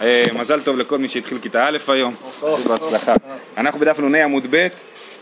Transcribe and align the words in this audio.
אה, 0.00 0.24
מזל 0.38 0.60
טוב 0.60 0.78
לכל 0.78 0.98
מי 0.98 1.08
שהתחיל 1.08 1.38
כיתה 1.42 1.68
א' 1.68 1.78
היום, 1.88 2.14
בהצלחה. 2.68 3.14
אנחנו 3.56 3.80
בדף 3.80 4.00
נ"ה 4.00 4.24
עמוד 4.24 4.46
ב' 4.50 4.66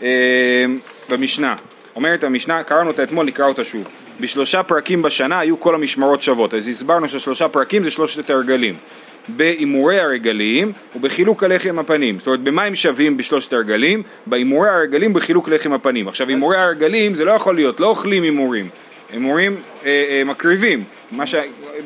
אה, 0.01 0.65
במשנה. 1.09 1.55
אומרת 1.95 2.23
המשנה, 2.23 2.63
קראנו 2.63 2.91
אותה 2.91 3.03
אתמול, 3.03 3.25
נקרא 3.25 3.45
אותה 3.45 3.63
שוב. 3.63 3.83
בשלושה 4.19 4.63
פרקים 4.63 5.01
בשנה 5.01 5.39
היו 5.39 5.59
כל 5.59 5.75
המשמרות 5.75 6.21
שוות. 6.21 6.53
אז 6.53 6.67
הסברנו 6.67 7.07
ששלושה 7.09 7.47
פרקים 7.47 7.83
זה 7.83 7.91
שלושת 7.91 8.29
הרגלים. 8.29 8.75
בהימורי 9.27 9.99
הרגלים 9.99 10.71
ובחילוק 10.95 11.43
הלחם 11.43 11.79
הפנים. 11.79 12.19
זאת 12.19 12.27
אומרת, 12.27 12.39
במה 12.39 12.63
הם 12.63 12.75
שווים 12.75 13.17
בשלושת 13.17 13.53
הרגלים? 13.53 14.03
בהימורי 14.25 14.69
הרגלים 14.69 15.11
ובחילוק 15.11 15.49
לחם 15.49 15.73
הפנים. 15.73 16.07
עכשיו, 16.07 16.29
הימורי 16.29 16.57
הרגלים 16.57 17.15
זה 17.15 17.25
לא 17.25 17.31
יכול 17.31 17.55
להיות, 17.55 17.79
לא 17.79 17.87
אוכלים 17.87 18.23
הימורים. 18.23 18.69
הימורים 19.13 19.55
אה, 19.85 20.05
אה, 20.09 20.23
מקריבים, 20.23 20.83
ש... 21.25 21.35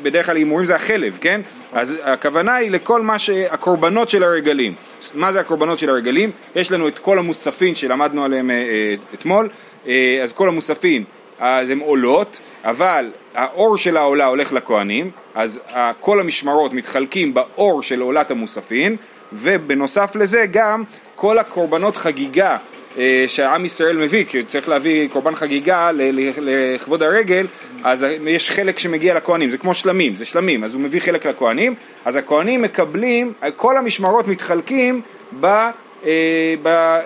בדרך 0.02 0.26
כלל 0.26 0.36
הימורים 0.36 0.66
זה 0.66 0.74
החלב, 0.74 1.18
כן? 1.20 1.40
אז 1.72 1.98
הכוונה 2.04 2.54
היא 2.54 2.70
לכל 2.70 3.02
מה 3.02 3.18
שהקורבנות 3.18 4.08
של 4.08 4.24
הרגלים. 4.24 4.74
מה 5.14 5.32
זה 5.32 5.40
הקורבנות 5.40 5.78
של 5.78 5.90
הרגלים? 5.90 6.30
יש 6.56 6.72
לנו 6.72 6.88
את 6.88 6.98
כל 6.98 7.18
המוספין 7.18 7.74
שלמדנו 7.74 8.24
עליהם 8.24 8.50
אה, 8.50 8.56
אה, 8.56 8.94
אתמול, 9.14 9.48
אה, 9.86 10.20
אז 10.22 10.32
כל 10.32 10.48
המוספין 10.48 11.04
אז 11.40 11.70
הם 11.70 11.78
עולות, 11.78 12.40
אבל 12.64 13.10
האור 13.34 13.76
של 13.76 13.96
העולה 13.96 14.24
הולך 14.24 14.52
לכהנים, 14.52 15.10
אז 15.34 15.60
כל 16.00 16.20
המשמרות 16.20 16.72
מתחלקים 16.72 17.34
באור 17.34 17.82
של 17.82 18.00
עולת 18.00 18.30
המוספין, 18.30 18.96
ובנוסף 19.32 20.16
לזה 20.16 20.46
גם 20.50 20.84
כל 21.14 21.38
הקורבנות 21.38 21.96
חגיגה 21.96 22.56
אה, 22.98 23.24
שעם 23.26 23.64
ישראל 23.64 23.96
מביא, 23.96 24.24
כי 24.24 24.42
צריך 24.42 24.68
להביא 24.68 25.08
קורבן 25.08 25.34
חגיגה 25.34 25.90
לכבוד 26.38 27.02
הרגל, 27.02 27.46
אז 27.84 28.06
יש 28.26 28.50
חלק 28.50 28.78
שמגיע 28.78 29.14
לכהנים, 29.14 29.50
זה 29.50 29.58
כמו 29.58 29.74
שלמים, 29.74 30.16
זה 30.16 30.24
שלמים, 30.24 30.64
אז 30.64 30.74
הוא 30.74 30.82
מביא 30.82 31.00
חלק 31.00 31.26
לכהנים, 31.26 31.74
אז 32.04 32.16
הכהנים 32.16 32.62
מקבלים, 32.62 33.32
כל 33.56 33.76
המשמרות 33.76 34.28
מתחלקים 34.28 35.00
ב... 35.40 35.46
אה, 35.46 36.54
ב 36.62 36.66
אה, 36.66 37.02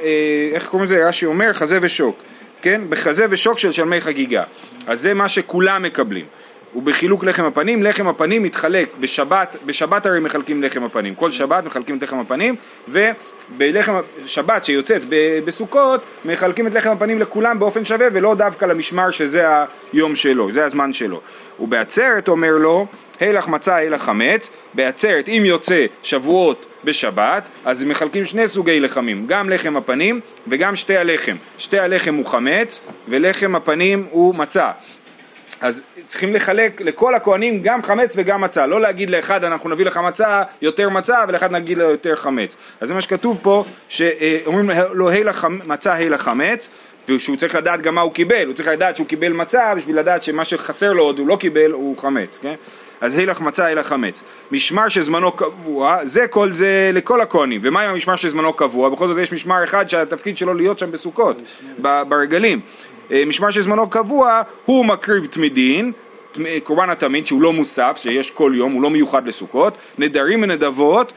איך 0.52 0.68
קוראים 0.68 0.84
לזה? 0.84 1.08
רש"י 1.08 1.26
אומר, 1.26 1.52
חזה 1.52 1.78
ושוק, 1.82 2.22
כן? 2.62 2.80
בחזה 2.88 3.26
ושוק 3.30 3.58
של 3.58 3.72
שלמי 3.72 4.00
חגיגה. 4.00 4.42
אז 4.86 5.00
זה 5.00 5.14
מה 5.14 5.28
שכולם 5.28 5.82
מקבלים. 5.82 6.24
ובחילוק 6.74 7.24
לחם 7.24 7.44
הפנים, 7.44 7.82
לחם 7.82 8.08
הפנים 8.08 8.42
מתחלק. 8.42 8.88
בשבת, 9.00 9.56
בשבת 9.66 10.06
הרי 10.06 10.20
מחלקים 10.20 10.62
לחם 10.62 10.84
הפנים, 10.84 11.14
כל 11.14 11.30
שבת 11.30 11.64
מחלקים 11.64 11.96
את 11.96 12.02
לחם 12.02 12.18
הפנים 12.18 12.56
ובלחם 12.88 13.94
שבת 14.26 14.64
שיוצאת 14.64 15.02
בסוכות 15.44 16.00
מחלקים 16.24 16.66
את 16.66 16.74
לחם 16.74 16.90
הפנים 16.90 17.18
לכולם 17.18 17.58
באופן 17.58 17.84
שווה 17.84 18.06
ולא 18.12 18.34
דווקא 18.34 18.64
למשמר 18.64 19.10
שזה 19.10 19.46
היום 19.92 20.14
שלו, 20.14 20.50
זה 20.50 20.64
הזמן 20.64 20.92
שלו. 20.92 21.20
ובעצרת 21.60 22.28
אומר 22.28 22.52
לו, 22.58 22.86
הילך 23.20 23.48
מצה 23.48 23.76
הילך 23.76 24.02
חמץ, 24.02 24.50
בעצרת 24.74 25.28
אם 25.28 25.42
יוצא 25.46 25.86
שבועות 26.02 26.66
בשבת 26.84 27.48
אז 27.64 27.84
מחלקים 27.84 28.24
שני 28.24 28.48
סוגי 28.48 28.80
לחמים, 28.80 29.26
גם 29.26 29.50
לחם 29.50 29.76
הפנים 29.76 30.20
וגם 30.48 30.76
שתי 30.76 30.96
הלחם, 30.96 31.36
שתי 31.58 31.78
הלחם 31.78 32.14
הוא 32.14 32.26
חמץ 32.26 32.80
ולחם 33.08 33.54
הפנים 33.54 34.06
הוא 34.10 34.34
מצה. 34.34 34.70
אז 35.60 35.82
צריכים 36.06 36.34
לחלק 36.34 36.80
לכל 36.80 37.14
הכהנים 37.14 37.62
גם 37.62 37.82
חמץ 37.82 38.14
וגם 38.16 38.40
מצה, 38.40 38.66
לא 38.66 38.80
להגיד 38.80 39.10
לאחד 39.10 39.44
אנחנו 39.44 39.70
נביא 39.70 39.86
לך 39.86 39.96
מצה, 39.96 40.42
יותר 40.62 40.88
מצה, 40.88 41.24
ולאחד 41.28 41.52
נגיד 41.52 41.78
לו 41.78 41.90
יותר 41.90 42.16
חמץ. 42.16 42.56
אז 42.80 42.88
זה 42.88 42.94
מה 42.94 43.00
שכתוב 43.00 43.38
פה, 43.42 43.64
שאומרים 43.88 44.70
לו 44.92 45.10
הילה 45.10 45.32
מצה 45.66 45.92
הילה 45.92 46.18
חמץ, 46.18 46.70
ושהוא 47.08 47.36
צריך 47.36 47.54
לדעת 47.54 47.82
גם 47.82 47.94
מה 47.94 48.00
הוא 48.00 48.12
קיבל, 48.12 48.46
הוא 48.46 48.54
צריך 48.54 48.68
לדעת 48.68 48.96
שהוא 48.96 49.06
קיבל 49.06 49.32
מצה 49.32 49.74
בשביל 49.74 49.98
לדעת 49.98 50.22
שמה 50.22 50.44
שחסר 50.44 50.92
לו 50.92 51.02
עוד 51.02 51.18
הוא 51.18 51.28
לא 51.28 51.36
קיבל 51.36 51.70
הוא 51.70 51.98
חמץ, 51.98 52.38
כן? 52.42 52.54
אז 53.00 53.18
הילך 53.18 53.40
מצה 53.40 53.64
הילך 53.64 53.86
חמץ. 53.86 54.22
משמר 54.50 54.88
שזמנו 54.88 55.32
קבוע, 55.32 55.98
זה 56.02 56.26
כל 56.26 56.52
זה 56.52 56.90
לכל 56.92 57.20
הכהנים. 57.20 57.60
ומה 57.64 57.80
עם 57.80 57.90
המשמר 57.90 58.16
שזמנו 58.16 58.52
קבוע? 58.52 58.88
בכל 58.88 59.08
זאת 59.08 59.18
יש 59.18 59.32
משמר 59.32 59.64
אחד 59.64 59.88
שהתפקיד 59.88 60.36
שלו 60.36 60.54
להיות 60.54 60.78
שם 60.78 60.90
בסוכות, 60.90 61.36
ברגלים. 62.08 62.60
אה, 63.10 63.22
משמע 63.26 63.52
שזמנו 63.52 63.90
קבוע, 63.90 64.42
הוא 64.64 64.84
מקריב 64.84 65.26
תמידין, 65.26 65.92
קורבן 66.62 66.90
התמיד 66.90 67.26
שהוא 67.26 67.42
לא 67.42 67.52
מוסף, 67.52 67.96
שיש 67.96 68.30
כל 68.30 68.52
יום, 68.54 68.72
הוא 68.72 68.82
לא 68.82 68.90
מיוחד 68.90 69.26
לסוכות, 69.26 69.74
נדרים 69.98 70.42
ונדבות, 70.42 71.12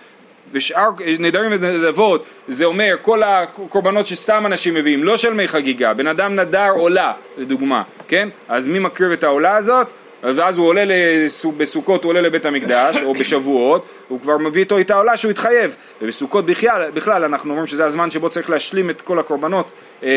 ושאר 0.51 0.89
נדרים 1.19 1.51
ונדבות 1.51 2.25
זה 2.47 2.65
אומר 2.65 2.95
כל 3.01 3.23
הקורבנות 3.23 4.07
שסתם 4.07 4.45
אנשים 4.45 4.73
מביאים, 4.73 5.03
לא 5.03 5.17
של 5.17 5.33
מי 5.33 5.47
חגיגה, 5.47 5.93
בן 5.93 6.07
אדם 6.07 6.35
נדר 6.35 6.69
עולה 6.69 7.13
לדוגמה, 7.37 7.83
כן? 8.07 8.29
אז 8.47 8.67
מי 8.67 8.79
מקריב 8.79 9.11
את 9.11 9.23
העולה 9.23 9.57
הזאת? 9.57 9.87
ואז 10.33 10.57
הוא 10.57 10.67
עולה 10.67 10.83
בסוכות, 11.57 12.03
הוא 12.03 12.09
עולה 12.09 12.21
לבית 12.21 12.45
המקדש, 12.45 13.03
או 13.03 13.13
בשבועות, 13.13 13.85
הוא 14.07 14.21
כבר 14.21 14.37
מביא 14.37 14.61
איתו 14.61 14.79
את 14.79 14.91
העולה 14.91 15.17
שהוא 15.17 15.31
התחייב. 15.31 15.75
ובסוכות 16.01 16.45
בכלל, 16.45 16.91
בכלל 16.93 17.23
אנחנו 17.23 17.49
אומרים 17.51 17.67
שזה 17.67 17.85
הזמן 17.85 18.09
שבו 18.09 18.29
צריך 18.29 18.49
להשלים 18.49 18.89
את 18.89 19.01
כל 19.01 19.19
הקורבנות, 19.19 19.71
אה, 20.03 20.09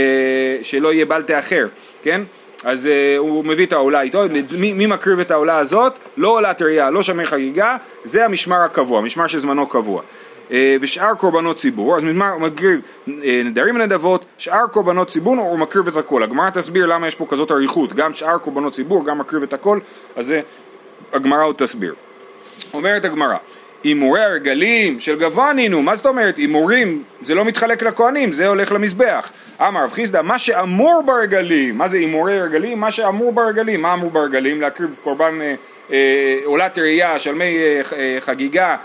שלא 0.62 0.92
יהיה 0.92 1.04
בל 1.04 1.22
תאחר, 1.22 1.66
כן? 2.02 2.20
אז 2.64 2.86
אה, 2.86 3.16
הוא 3.18 3.44
מביא 3.44 3.66
את 3.66 3.72
העולה 3.72 4.00
איתו, 4.00 4.22
מי, 4.58 4.72
מי 4.72 4.86
מקריב 4.86 5.20
את 5.20 5.30
העולה 5.30 5.58
הזאת? 5.58 5.98
לא 6.16 6.28
עולת 6.28 6.62
ראייה, 6.62 6.90
לא 6.90 7.02
שמי 7.02 7.24
חגיגה, 7.24 7.76
זה 8.04 8.24
המשמר 8.24 8.56
הקבוע, 8.56 9.00
משמר 9.00 9.26
שזמנו 9.26 9.66
קבוע. 9.66 10.02
אה, 10.50 10.76
ושאר 10.80 11.14
קורבנות 11.14 11.56
ציבור, 11.56 11.96
אז 11.96 12.04
הוא 12.04 12.40
מקריב 12.40 12.80
אה, 13.08 13.42
נדרים 13.44 13.74
ונדבות, 13.74 14.24
שאר 14.38 14.66
קורבנות 14.66 15.08
ציבור 15.08 15.36
הוא 15.36 15.58
מקריב 15.58 15.88
את 15.88 15.96
הכל. 15.96 16.22
הגמרא 16.22 16.50
תסביר 16.50 16.86
למה 16.86 17.06
יש 17.06 17.14
פה 17.14 17.26
כזאת 17.28 17.50
אריכות, 17.50 17.92
גם 17.92 18.14
שאר 18.14 18.38
קורבנות 18.38 18.72
ציבור, 18.72 19.04
גם 19.04 19.18
מקריב 19.18 19.42
את 19.42 19.52
הכל, 19.52 19.78
אז 20.16 20.26
זה 20.26 20.40
הגמרא 21.12 21.44
עוד 21.44 21.56
תסביר. 21.58 21.94
אומרת 22.74 23.04
הגמרא, 23.04 23.36
הימורי 23.84 24.24
הרגלים 24.24 25.00
של 25.00 25.18
גבוה 25.18 25.52
נינו, 25.52 25.82
מה 25.82 25.94
זאת 25.94 26.06
אומרת? 26.06 26.36
הימורים 26.36 27.02
זה 27.22 27.34
לא 27.34 27.44
מתחלק 27.44 27.82
לכהנים, 27.82 28.32
זה 28.32 28.46
הולך 28.46 28.72
למזבח. 28.72 29.30
אמר 29.60 29.84
רב 29.84 29.92
חיסדא, 29.92 30.22
מה 30.22 30.38
שאמור 30.38 31.02
ברגלים, 31.06 31.78
מה 31.78 31.88
זה 31.88 31.96
הימורי 31.96 32.40
הרגלים? 32.40 32.80
מה 32.80 32.90
שאמור 32.90 33.32
ברגלים, 33.32 33.82
מה 33.82 33.94
אמור 33.94 34.10
ברגלים? 34.10 34.60
להקריב 34.60 34.96
קורבן 35.02 35.40
אה, 35.40 35.54
עולת 36.44 36.78
ראייה, 36.78 37.18
שלמי 37.18 37.58
אה, 37.58 37.80
אה, 37.96 38.16
חגיגה 38.20 38.76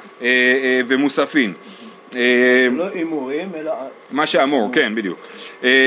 ומוספין. 0.88 1.54
לא 2.72 2.88
הימורים, 2.94 3.50
אלא... 3.56 3.72
מה 4.12 4.26
שאמור, 4.26 4.70
כן, 4.74 4.96
בדיוק. 4.96 5.20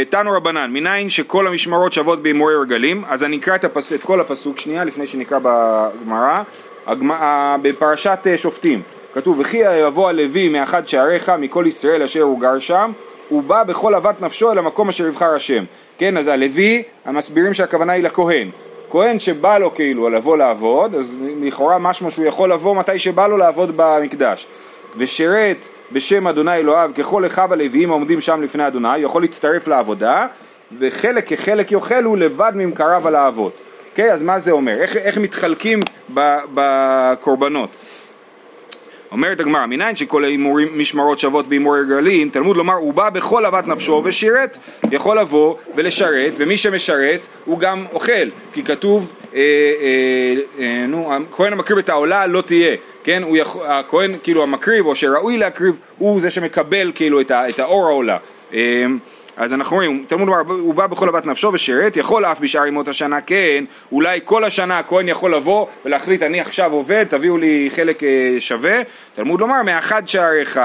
תנו 0.08 0.32
רבנן, 0.32 0.70
מניין 0.72 1.08
שכל 1.08 1.46
המשמרות 1.46 1.92
שוות 1.92 2.22
בהימורי 2.22 2.54
רגלים, 2.54 3.04
אז 3.08 3.24
אני 3.24 3.36
אקרא 3.36 3.56
את 3.56 4.02
כל 4.02 4.20
הפסוק 4.20 4.58
שנייה 4.58 4.84
לפני 4.84 5.06
שנקרא 5.06 5.38
בגמרא, 5.42 6.36
בפרשת 7.62 8.18
שופטים. 8.36 8.82
כתוב, 9.14 9.40
וכי 9.40 9.56
יבוא 9.56 10.08
הלוי 10.08 10.48
מאחד 10.48 10.88
שעריך 10.88 11.28
מכל 11.38 11.64
ישראל 11.68 12.02
אשר 12.02 12.22
הוא 12.22 12.40
גר 12.40 12.58
שם, 12.58 12.92
הוא 13.28 13.42
בא 13.42 13.62
בכל 13.62 13.94
אהבת 13.94 14.22
נפשו 14.22 14.52
אל 14.52 14.58
המקום 14.58 14.88
אשר 14.88 15.06
יבחר 15.06 15.34
השם. 15.34 15.64
כן, 15.98 16.16
אז 16.16 16.28
הלוי, 16.28 16.82
המסבירים 17.04 17.54
שהכוונה 17.54 17.92
היא 17.92 18.02
לכהן. 18.02 18.50
כהן 18.96 19.18
שבא 19.18 19.58
לו 19.58 19.74
כאילו 19.74 20.08
לבוא 20.08 20.36
לעבוד, 20.36 20.94
אז 20.94 21.12
לכאורה 21.40 21.78
משמע 21.78 22.10
שהוא 22.10 22.24
יכול 22.24 22.52
לבוא 22.52 22.76
מתי 22.76 22.98
שבא 22.98 23.26
לו 23.26 23.36
לעבוד 23.36 23.76
במקדש. 23.76 24.46
ושירת 24.98 25.56
בשם 25.92 26.26
אדוני 26.26 26.56
אלוהיו 26.56 26.90
ככל 26.94 27.26
אחיו 27.26 27.52
הלוויים 27.52 27.90
העומדים 27.90 28.20
שם 28.20 28.42
לפני 28.42 28.66
אדוני, 28.66 28.98
יכול 28.98 29.22
להצטרף 29.22 29.68
לעבודה, 29.68 30.26
וחלק 30.78 31.28
כחלק 31.28 31.72
יאכל 31.72 32.04
הוא 32.04 32.16
לבד 32.18 32.52
ממכריו 32.54 33.08
על 33.08 33.14
האבות. 33.14 33.52
אוקיי, 33.90 34.10
okay, 34.10 34.12
אז 34.12 34.22
מה 34.22 34.38
זה 34.38 34.50
אומר? 34.50 34.72
איך, 34.80 34.96
איך 34.96 35.18
מתחלקים 35.18 35.80
בקורבנות? 36.54 37.70
אומרת 39.12 39.40
הגמרא, 39.40 39.66
מניין 39.66 39.96
שכל 39.96 40.24
המשמרות 40.24 41.18
שוות 41.18 41.48
בהימורי 41.48 41.80
רגלים, 41.80 42.30
תלמוד 42.30 42.56
לומר, 42.56 42.74
הוא 42.74 42.94
בא 42.94 43.10
בכל 43.10 43.44
אהבת 43.44 43.68
נפשו 43.68 44.02
ושירת, 44.04 44.58
יכול 44.90 45.18
לבוא 45.18 45.54
ולשרת, 45.74 46.32
ומי 46.36 46.56
שמשרת 46.56 47.26
הוא 47.44 47.58
גם 47.58 47.84
אוכל, 47.92 48.28
כי 48.52 48.62
כתוב, 48.62 49.10
אה, 49.34 49.40
אה, 49.40 50.34
אה, 50.58 50.86
נו, 50.88 51.14
הכהן 51.14 51.52
המקריב 51.52 51.78
את 51.78 51.88
העולה 51.88 52.26
לא 52.26 52.40
תהיה, 52.40 52.76
כן, 53.04 53.22
יכול, 53.34 53.66
הכהן 53.66 54.16
כאילו 54.22 54.42
המקריב 54.42 54.86
או 54.86 54.94
שראוי 54.94 55.36
להקריב 55.36 55.78
הוא 55.98 56.20
זה 56.20 56.30
שמקבל 56.30 56.92
כאילו 56.94 57.20
את, 57.20 57.30
ה, 57.30 57.48
את 57.48 57.58
האור 57.58 57.86
העולה. 57.86 58.16
אה, 58.54 58.84
אז 59.36 59.54
אנחנו 59.54 59.76
רואים, 59.76 60.04
תלמוד 60.08 60.28
אומר, 60.28 60.38
הוא 60.48 60.74
בא 60.74 60.86
בכל 60.86 61.06
אהבת 61.08 61.26
נפשו 61.26 61.52
ושירת, 61.52 61.96
יכול 61.96 62.24
אף 62.24 62.40
בשאר 62.40 62.66
ימות 62.66 62.88
השנה 62.88 63.20
כן, 63.20 63.64
אולי 63.92 64.20
כל 64.24 64.44
השנה 64.44 64.78
הכהן 64.78 65.08
יכול 65.08 65.34
לבוא 65.34 65.66
ולהחליט 65.84 66.22
אני 66.22 66.40
עכשיו 66.40 66.72
עובד, 66.72 67.04
תביאו 67.04 67.36
לי 67.36 67.70
חלק 67.74 68.02
אה, 68.02 68.36
שווה, 68.38 68.80
תלמוד 69.14 69.40
לומר 69.40 69.62
מאחד 69.62 70.08
שעריך, 70.08 70.60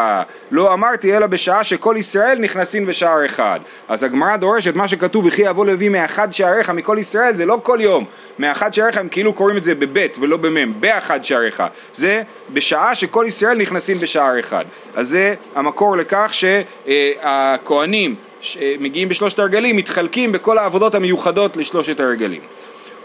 לא 0.52 0.74
אמרתי 0.74 1.18
אלא 1.18 1.28
בשעה 1.28 1.64
שכל 1.64 1.96
ישראל 1.98 2.40
נכנסים 2.40 2.86
בשער 2.86 3.26
אחד. 3.26 3.60
אז 3.88 4.04
הגמרא 4.04 4.38
דורשת 4.38 4.76
מה 4.76 4.88
שכתוב 4.88 5.26
וכי 5.26 5.42
יבוא 5.42 5.66
לוי 5.66 5.90
מאחד 5.90 6.34
שעריך 6.34 6.70
מכל 6.70 6.98
ישראל 7.00 7.36
זה 7.36 7.46
לא 7.46 7.60
כל 7.64 7.78
יום, 7.82 8.06
מאחד 8.40 8.74
שעריך 8.74 8.98
הם 8.98 9.08
כאילו 9.10 9.34
קוראים 9.34 9.58
את 9.58 9.64
זה 9.64 9.76
בבית 9.76 10.18
ולא 10.22 10.38
במם, 10.38 10.74
באחד 10.80 11.24
שעריך, 11.24 11.64
זה 11.94 12.22
בשעה 12.54 12.96
שכל 12.96 13.26
ישראל 13.28 13.58
נכנסים 13.58 14.00
בשער 14.00 14.40
אחד. 14.40 14.66
אז 14.96 15.08
זה 15.08 15.36
המקור 15.56 15.98
לכך 15.98 16.32
שהכהנים 16.32 18.16
שמגיעים 18.42 19.10
בשלושת 19.10 19.40
הרגלים 19.40 19.76
מתחלקים 19.76 20.32
בכל 20.32 20.58
העבודות 20.58 20.96
המיוחדות 20.96 21.58
לשלושת 21.58 22.00
הרגלים. 22.00 22.42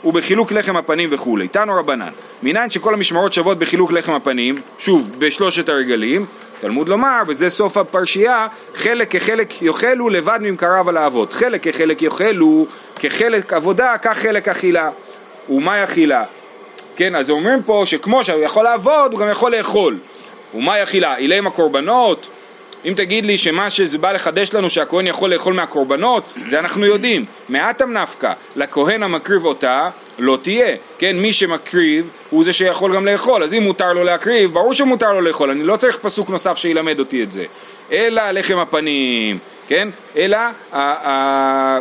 ובחילוק 0.05 0.53
לחם 0.53 0.77
הפנים 0.77 1.09
וכולי. 1.13 1.49
תנו 1.49 1.75
רבנן, 1.75 2.09
מניין 2.43 2.71
שכל 2.71 2.95
המשמרות 2.95 3.33
שוות 3.33 3.59
בחילוק 3.59 3.93
לחם 3.93 4.13
הפנים, 4.13 4.55
שוב, 4.79 5.11
בשלושת 5.19 5.69
הרגלים, 5.69 6.27
תלמוד 6.61 6.89
לומר, 6.89 7.23
וזה 7.29 7.49
סוף 7.49 7.77
הפרשייה, 7.77 8.47
חלק 8.75 9.11
כחלק 9.11 9.63
יאכלו 9.63 10.09
לבד 10.09 10.39
ממקרב 10.43 10.89
על 10.89 10.97
האבות. 10.97 11.33
חלק 11.33 11.63
כחלק 11.63 12.03
יאכלו, 12.03 12.67
כחלק 12.99 13.53
עבודה, 13.53 13.95
כך 14.03 14.19
חלק 14.19 14.49
אכילה. 14.49 14.91
ומהי 15.49 15.85
אכילה? 15.85 16.25
כן, 16.97 17.15
אז 17.15 17.31
אומרים 17.31 17.63
פה 17.63 17.83
שכמו 17.85 18.25
שהוא 18.25 18.43
יכול 18.43 18.65
לעבוד, 18.65 19.13
הוא 19.13 19.21
גם 19.21 19.29
יכול 19.29 19.57
לאכול. 19.57 19.99
ומהי 20.55 20.83
אכילה? 20.83 21.17
אילה 21.17 21.37
עם 21.37 21.47
הקורבנות? 21.47 22.29
אם 22.85 22.93
תגיד 22.97 23.25
לי 23.25 23.39
שמה 23.39 23.71
שזה 23.71 23.99
בא 23.99 24.13
לחדש 24.13 24.55
לנו 24.55 24.71
שהכהן 24.71 25.07
יכול 25.07 25.35
לאכול 25.35 25.55
מהקורבנות, 25.55 26.33
זה 26.49 26.59
אנחנו 26.59 26.87
יודעים. 26.87 27.25
מעטם 27.49 27.93
נפקא, 27.93 28.33
לכהן 28.57 29.03
המקריב 29.03 29.45
אותה 29.45 29.91
לא 30.19 30.39
תהיה. 30.43 30.77
כן, 30.99 31.17
מי 31.17 31.33
שמקריב 31.33 32.11
הוא 32.31 32.45
זה 32.45 32.53
שיכול 32.53 32.95
גם 32.95 33.07
לאכול, 33.07 33.43
אז 33.43 33.55
אם 33.55 33.63
מותר 33.63 33.93
לו 33.93 34.05
להקריב, 34.05 34.53
ברור 34.53 34.73
שמותר 34.73 35.13
לו 35.13 35.21
לאכול, 35.21 35.51
אני 35.51 35.63
לא 35.63 35.77
צריך 35.77 35.99
פסוק 35.99 36.31
נוסף 36.31 36.57
שילמד 36.57 36.99
אותי 36.99 37.23
את 37.23 37.33
זה. 37.33 37.45
אלא 37.93 38.31
לחם 38.31 38.59
הפנים, 38.59 39.39
כן? 39.69 39.89
אלא 40.17 40.37
אה, 40.37 40.51
אה, 40.75 41.79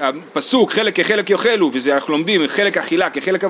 הפסוק 0.00 0.72
חלק 0.72 0.96
כחלק 0.96 1.30
יאכלו, 1.30 1.70
וזה 1.72 1.94
אנחנו 1.94 2.12
לומדים 2.12 2.48
חלק 2.48 2.78
אכילה 2.78 3.10
כחלק, 3.10 3.44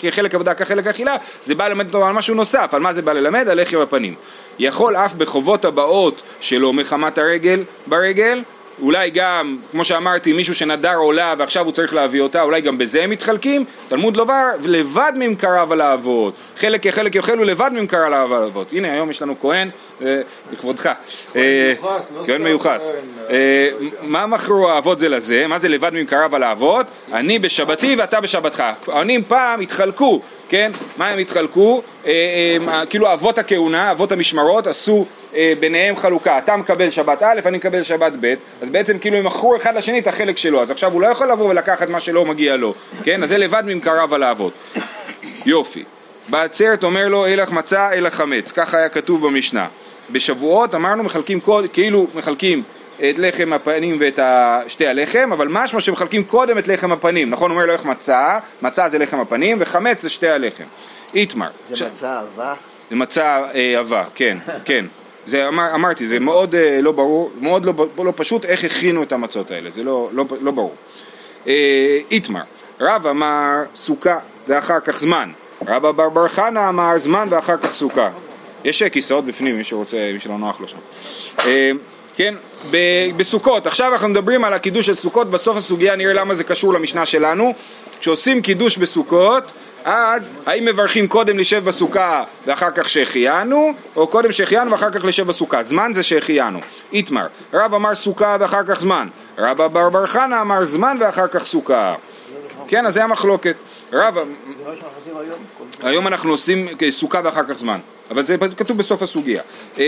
כחלק, 0.00 0.34
עבודה 0.34 0.54
כחלק 0.54 0.86
אכילה, 0.86 1.16
זה 1.42 1.54
בא 1.54 1.68
ללמד 1.68 1.86
אותו 1.86 2.06
על 2.06 2.12
משהו 2.12 2.34
נוסף, 2.34 2.68
על 2.72 2.80
מה 2.80 2.92
זה 2.92 3.02
בא 3.02 3.12
ללמד? 3.12 3.48
על 3.48 3.62
לחם 3.62 3.78
הפנים. 3.78 4.14
יכול 4.58 4.96
אף 4.96 5.14
בחובות 5.14 5.64
הבאות 5.64 6.22
שלו 6.40 6.72
מחמת 6.72 7.18
הרגל 7.18 7.64
ברגל, 7.86 8.42
אולי 8.82 9.10
גם, 9.10 9.58
כמו 9.70 9.84
שאמרתי, 9.84 10.32
מישהו 10.32 10.54
שנדר 10.54 10.94
עולה 10.94 11.34
ועכשיו 11.38 11.64
הוא 11.64 11.72
צריך 11.72 11.94
להביא 11.94 12.20
אותה, 12.20 12.42
אולי 12.42 12.60
גם 12.60 12.78
בזה 12.78 13.02
הם 13.02 13.10
מתחלקים, 13.10 13.64
תלמוד 13.88 14.16
לומר, 14.16 14.46
לבד 14.62 15.12
ממכריו 15.16 15.72
על 15.72 15.80
האבות, 15.80 16.34
חלק 16.56 16.82
כחלק 16.82 17.14
יאכלו 17.14 17.44
לבד 17.44 17.70
ממכר 17.72 17.98
על 17.98 18.14
האבות. 18.14 18.72
הנה 18.72 18.92
היום 18.92 19.10
יש 19.10 19.22
לנו 19.22 19.40
כהן, 19.40 19.70
אה, 20.02 20.20
לכבודך. 20.52 20.90
כהן 22.26 22.42
מיוחס. 22.42 22.92
אה, 23.30 23.34
אה, 23.34 23.70
מה 24.02 24.26
מכרו 24.26 24.70
האבות 24.70 24.98
זה 24.98 25.08
לזה? 25.08 25.46
מה 25.46 25.58
זה 25.58 25.68
לבד 25.68 25.90
ממכריו 25.94 26.36
על 26.36 26.42
האבות? 26.42 26.86
אני 27.12 27.38
בשבתי 27.38 27.96
ואתה 27.98 28.20
בשבתך. 28.20 28.60
הכהנים 28.60 29.24
פעם 29.24 29.60
התחלקו 29.60 30.20
כן? 30.48 30.70
מה 30.96 31.08
הם 31.08 31.18
התחלקו? 31.18 31.82
אה, 32.06 32.12
אה, 32.68 32.86
כאילו 32.86 33.12
אבות 33.12 33.38
הכהונה, 33.38 33.90
אבות 33.90 34.12
המשמרות, 34.12 34.66
עשו 34.66 35.06
אה, 35.34 35.52
ביניהם 35.60 35.96
חלוקה, 35.96 36.38
אתה 36.38 36.56
מקבל 36.56 36.90
שבת 36.90 37.22
א', 37.22 37.40
אני 37.46 37.56
מקבל 37.56 37.82
שבת 37.82 38.12
ב', 38.20 38.34
אז 38.62 38.70
בעצם 38.70 38.98
כאילו 38.98 39.16
הם 39.16 39.24
מכרו 39.24 39.56
אחד 39.56 39.74
לשני 39.74 39.98
את 39.98 40.06
החלק 40.06 40.38
שלו, 40.38 40.62
אז 40.62 40.70
עכשיו 40.70 40.92
הוא 40.92 41.00
לא 41.00 41.06
יכול 41.06 41.30
לבוא 41.30 41.50
ולקחת 41.50 41.88
מה 41.88 42.00
שלא 42.00 42.24
מגיע 42.24 42.56
לו, 42.56 42.74
כן? 43.04 43.22
אז 43.22 43.28
זה 43.28 43.38
לבד 43.38 43.62
ממכריו 43.66 44.14
על 44.14 44.22
האבות. 44.22 44.52
יופי. 45.46 45.84
בעצרת 46.28 46.84
אומר 46.84 47.08
לו, 47.08 47.26
אילך 47.26 47.50
מצה, 47.50 47.92
אילך 47.92 48.14
חמץ, 48.14 48.52
ככה 48.52 48.78
היה 48.78 48.88
כתוב 48.88 49.26
במשנה. 49.26 49.66
בשבועות 50.10 50.74
אמרנו 50.74 51.02
מחלקים, 51.02 51.40
כאילו 51.72 52.06
מחלקים 52.14 52.62
את 53.00 53.18
לחם 53.18 53.52
הפנים 53.52 53.96
ואת 54.00 54.18
שתי 54.68 54.86
הלחם, 54.86 55.30
אבל 55.32 55.48
משמע 55.48 55.80
שמחלקים 55.80 56.24
קודם 56.24 56.58
את 56.58 56.68
לחם 56.68 56.92
הפנים, 56.92 57.30
נכון? 57.30 57.50
אומר 57.50 57.66
לו 57.66 57.72
איך 57.72 57.84
מצה, 57.84 58.38
מצה 58.62 58.88
זה 58.88 58.98
לחם 58.98 59.20
הפנים 59.20 59.56
וחמץ 59.60 60.02
זה 60.02 60.10
שתי 60.10 60.28
הלחם. 60.28 60.64
איתמר. 61.14 61.50
זה 61.68 61.76
ש... 61.76 61.82
מצה 61.82 62.20
עבה? 62.20 62.54
זה 62.90 62.96
מצה 62.96 63.42
אה, 63.54 63.78
עבה, 63.78 64.04
כן, 64.14 64.38
כן. 64.64 64.86
זה 65.26 65.48
אמר, 65.48 65.74
אמרתי, 65.74 66.06
זה 66.06 66.20
מאוד 66.20 66.54
אה, 66.54 66.80
לא 66.82 66.92
ברור, 66.92 67.30
מאוד 67.40 67.64
לא, 67.64 67.72
לא 67.98 68.12
פשוט 68.16 68.44
איך 68.44 68.64
הכינו 68.64 69.02
את 69.02 69.12
המצות 69.12 69.50
האלה, 69.50 69.70
זה 69.70 69.84
לא, 69.84 70.08
לא, 70.12 70.24
לא 70.40 70.50
ברור. 70.50 70.74
אה, 71.46 71.98
איתמר, 72.10 72.42
רב 72.80 73.06
אמר 73.06 73.64
סוכה 73.74 74.18
ואחר 74.48 74.80
כך 74.80 75.00
זמן, 75.00 75.30
רבא 75.66 75.90
בר 75.90 76.08
בר 76.08 76.28
חנה 76.28 76.68
אמר 76.68 76.98
זמן 76.98 77.26
ואחר 77.30 77.56
כך 77.56 77.72
סוכה. 77.72 78.10
יש 78.64 78.82
כיסאות 78.82 79.24
בפנים, 79.24 79.56
מי 79.56 79.64
שרוצה, 79.64 80.10
מי 80.12 80.20
שלא 80.20 80.38
נוח 80.38 80.60
לו 80.60 80.68
שם. 80.68 80.78
אה, 81.46 81.70
כן, 82.18 82.34
בסוכות, 83.16 83.66
עכשיו 83.66 83.92
אנחנו 83.92 84.08
מדברים 84.08 84.44
על 84.44 84.54
הקידוש 84.54 84.86
של 84.86 84.94
סוכות, 84.94 85.30
בסוף 85.30 85.56
הסוגיה 85.56 85.96
נראה 85.96 86.12
למה 86.12 86.34
זה 86.34 86.44
קשור 86.44 86.72
למשנה 86.72 87.06
שלנו, 87.06 87.54
כשעושים 88.00 88.42
קידוש 88.42 88.78
בסוכות, 88.78 89.52
אז 89.84 90.30
האם 90.46 90.64
מברכים 90.64 91.08
קודם 91.08 91.38
לשב 91.38 91.64
בסוכה 91.64 92.24
ואחר 92.46 92.70
כך 92.74 92.88
שהחיינו, 92.88 93.72
או 93.96 94.06
קודם 94.06 94.32
שהחיינו 94.32 94.70
ואחר 94.70 94.90
כך 94.90 95.04
לשב 95.04 95.26
בסוכה, 95.26 95.62
זמן 95.62 95.92
זה 95.92 96.02
שהחיינו, 96.02 96.60
איתמר, 96.92 97.26
רב 97.52 97.74
אמר 97.74 97.94
סוכה 97.94 98.36
ואחר 98.40 98.62
כך 98.68 98.80
זמן, 98.80 99.08
רבא 99.38 99.68
בר 99.68 99.88
בר 99.88 100.06
חנה 100.06 100.40
אמר 100.40 100.64
זמן 100.64 100.96
ואחר 101.00 101.28
כך 101.28 101.44
סוכה, 101.44 101.94
כן, 102.68 102.86
אז 102.86 102.94
זה 102.94 103.04
המחלוקת, 103.04 103.56
רב, 103.92 104.16
היום 105.82 106.06
אנחנו 106.06 106.30
עושים 106.30 106.66
סוכה 106.90 107.20
ואחר 107.24 107.44
כך 107.44 107.54
זמן 107.54 107.78
אבל 108.10 108.24
זה 108.24 108.36
כתוב 108.56 108.78
בסוף 108.78 109.02
הסוגיה. 109.02 109.42
אה, 109.78 109.84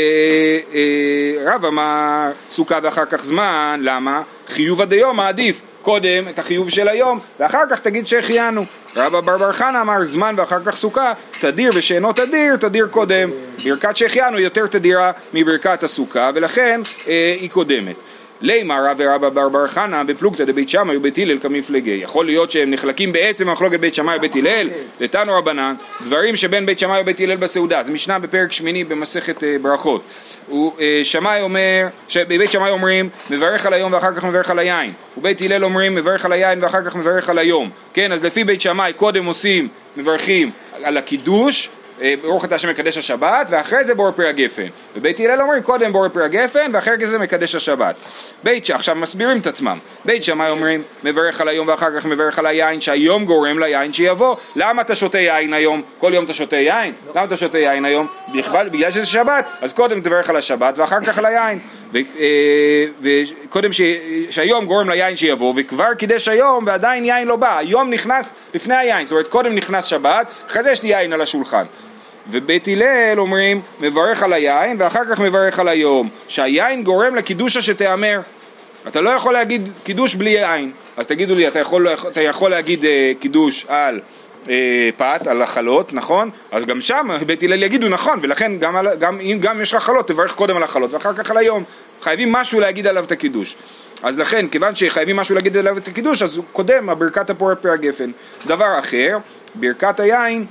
אה, 0.74 1.54
רב 1.54 1.64
אמר 1.64 2.30
סוכה 2.50 2.78
ואחר 2.82 3.04
כך 3.04 3.24
זמן, 3.24 3.80
למה? 3.82 4.22
חיוב 4.48 4.80
עד 4.80 4.92
היום 4.92 5.16
מעדיף 5.16 5.62
קודם 5.82 6.28
את 6.28 6.38
החיוב 6.38 6.70
של 6.70 6.88
היום 6.88 7.18
ואחר 7.40 7.62
כך 7.70 7.80
תגיד 7.80 8.06
שהחיינו. 8.06 8.64
רבא 8.96 9.20
בר 9.20 9.38
בר 9.38 9.52
חנה 9.52 9.80
אמר 9.80 10.02
זמן 10.02 10.34
ואחר 10.36 10.64
כך 10.64 10.76
סוכה, 10.76 11.12
תדיר 11.40 11.70
ושאינו 11.74 12.12
תדיר, 12.12 12.56
תדיר 12.56 12.86
קודם. 12.90 13.30
ברכת 13.64 13.96
שהחיינו 13.96 14.38
יותר 14.38 14.66
תדירה 14.66 15.12
מברכת 15.34 15.82
הסוכה 15.82 16.30
ולכן 16.34 16.80
אה, 17.08 17.36
היא 17.40 17.50
קודמת. 17.50 17.96
לימה 18.42 18.90
רב 18.90 18.96
ורבא 18.98 19.28
בר 19.28 19.48
בר 19.48 19.66
חנא 19.66 20.02
בפלוגתא 20.02 20.44
דבית 20.44 20.68
שמאי 20.68 20.96
ובית 20.96 21.18
הלל 21.18 21.38
כמפלגי. 21.38 21.90
יכול 22.02 22.26
להיות 22.26 22.50
שהם 22.50 22.70
נחלקים 22.70 23.12
בעצם 23.12 23.46
במחלוקת 23.46 23.80
בית 23.80 23.94
שמאי 23.94 24.16
ובית 24.16 24.36
הלל, 24.36 24.70
ותנו 25.00 25.32
רבנן, 25.32 25.74
דברים 26.06 26.36
שבין 26.36 26.66
בית 26.66 26.78
שמאי 26.78 27.00
ובית 27.00 27.20
הלל 27.20 27.36
בסעודה. 27.36 27.82
זה 27.82 27.92
משנה 27.92 28.18
בפרק 28.18 28.52
שמיני 28.52 28.84
במסכת 28.84 29.44
אה, 29.44 29.56
ברכות. 29.62 30.02
אה, 30.52 31.00
שמאי 31.02 31.40
אומר, 31.40 31.86
בבית 32.16 32.50
שמאי 32.50 32.70
אומרים 32.70 33.08
מברך 33.30 33.66
על 33.66 33.72
היום 33.72 33.92
ואחר 33.92 34.14
כך 34.14 34.24
מברך 34.24 34.50
על 34.50 34.58
היין, 34.58 34.92
ובית 35.16 35.40
הלל 35.40 35.64
אומרים 35.64 35.94
מברך 35.94 36.24
על 36.24 36.32
היין 36.32 36.62
ואחר 36.62 36.84
כך 36.84 36.96
מברך 36.96 37.30
על 37.30 37.38
היום. 37.38 37.70
כן, 37.94 38.12
אז 38.12 38.24
לפי 38.24 38.44
בית 38.44 38.60
שמאי 38.60 38.92
קודם 38.92 39.24
עושים, 39.24 39.68
מברכים 39.96 40.50
על 40.82 40.96
הקידוש 40.96 41.68
אה, 42.02 42.14
ברוך 42.22 42.44
אתה 42.44 42.54
השם 42.54 42.68
מקדש 42.68 42.98
השבת, 42.98 43.46
ואחרי 43.50 43.84
זה 43.84 43.94
בורא 43.94 44.10
פרי 44.10 44.28
הגפן. 44.28 44.66
ובית 44.96 45.20
הלל 45.20 45.42
אומרים 45.42 45.62
קודם 45.62 45.92
בורא 45.92 46.08
פרי 46.08 46.24
הגפן, 46.24 46.70
ואחרי 46.72 47.06
זה 47.06 47.18
מקדש 47.18 47.54
השבת. 47.54 47.96
בית 48.42 48.64
ש... 48.64 48.70
עכשיו 48.70 48.94
מסבירים 48.94 49.38
את 49.38 49.46
עצמם. 49.46 49.78
בית 50.04 50.24
שמאי 50.24 50.50
אומרים 50.50 50.82
מברך 51.04 51.40
על 51.40 51.48
היום 51.48 51.68
ואחר 51.68 51.96
כך 51.96 52.04
מברך 52.06 52.38
על 52.38 52.46
היין, 52.46 52.80
שהיום 52.80 53.24
גורם 53.24 53.58
ליין 53.58 53.92
שיבוא. 53.92 54.36
למה 54.56 54.82
אתה 54.82 54.94
שותה 54.94 55.18
יין 55.18 55.54
היום? 55.54 55.82
כל 55.98 56.14
יום 56.14 56.24
אתה 56.24 56.32
שותה 56.32 56.56
יין? 56.56 56.92
למה 57.14 57.24
אתה 57.24 57.36
שותה 57.36 57.58
יין 57.58 57.84
היום? 57.84 58.06
בגלל, 58.34 58.68
בגלל 58.68 58.90
שזה 58.90 59.06
שבת, 59.06 59.48
אז 59.60 59.72
קודם 59.72 60.00
תברך 60.00 60.30
על 60.30 60.36
השבת 60.36 60.78
ואחר 60.78 61.00
כך 61.00 61.18
על 61.18 61.26
היין. 61.26 61.58
אה, 61.94 62.00
וקודם 63.02 63.72
ש... 63.72 63.80
שהיום 64.30 64.66
גורם 64.66 64.90
ליין 64.90 65.16
שיבוא, 65.16 65.54
וכבר 65.56 65.94
קידש 65.94 66.28
היום 66.28 66.64
ועדיין 66.66 67.04
יין 67.04 67.28
לא 67.28 67.36
בא. 67.36 67.58
היום 67.58 67.90
נכנס 67.90 68.32
לפני 68.54 68.76
היין, 68.76 69.06
זאת 69.06 69.12
אומרת 69.12 69.28
קודם 69.28 69.54
נכנס 69.54 69.84
שבת, 69.84 70.26
אחרי 70.46 70.62
זה 70.62 70.70
יש 70.70 70.82
לי 70.82 70.88
יין 70.88 71.12
על 71.12 71.20
השולחן. 71.20 71.64
ובית 72.28 72.68
הלל 72.68 73.20
אומרים 73.20 73.60
מברך 73.80 74.22
על 74.22 74.32
היין 74.32 74.76
ואחר 74.78 75.04
כך 75.10 75.20
מברך 75.20 75.58
על 75.58 75.68
היום. 75.68 76.08
שהיין 76.28 76.84
גורם 76.84 77.14
לקידושה 77.14 77.62
שתיאמר 77.62 78.20
אתה 78.88 79.00
לא 79.00 79.10
יכול 79.10 79.32
להגיד 79.32 79.68
קידוש 79.84 80.14
בלי 80.14 80.30
יין. 80.30 80.72
אז 80.96 81.06
תגידו 81.06 81.34
לי 81.34 81.48
אתה 81.48 81.58
יכול, 81.58 81.88
אתה 81.88 82.20
יכול 82.20 82.50
להגיד 82.50 82.84
אה, 82.84 83.12
קידוש 83.20 83.66
על 83.68 84.00
אה, 84.48 84.88
פת, 84.96 85.26
על 85.26 85.42
החלות, 85.42 85.92
נכון? 85.92 86.30
אז 86.52 86.64
גם 86.64 86.80
שם 86.80 87.08
בית 87.26 87.42
הלל 87.42 87.62
יגידו 87.62 87.88
נכון 87.88 88.18
ולכן 88.22 88.58
גם, 88.58 88.76
על, 88.76 88.94
גם 88.98 89.20
אם 89.20 89.38
גם 89.40 89.60
יש 89.60 89.74
לך 89.74 89.82
חלות 89.82 90.08
תברך 90.08 90.34
קודם 90.34 90.56
על 90.56 90.62
החלות 90.62 90.94
ואחר 90.94 91.12
כך 91.12 91.30
על 91.30 91.36
היום. 91.36 91.64
חייבים 92.02 92.32
משהו 92.32 92.60
להגיד 92.60 92.86
עליו 92.86 93.04
את 93.04 93.12
הקידוש. 93.12 93.56
אז 94.02 94.18
לכן 94.18 94.48
כיוון 94.48 94.74
שחייבים 94.74 95.16
משהו 95.16 95.34
להגיד 95.34 95.56
עליו 95.56 95.78
את 95.78 95.88
הקידוש 95.88 96.22
אז 96.22 96.40
קודם 96.52 96.88
הברכת 96.88 97.30
הפורה 97.30 97.54
פרי 97.54 97.72
הגפן. 97.72 98.10
דבר 98.46 98.78
אחר 98.78 99.18
ברכת 99.54 100.00
היין 100.00 100.46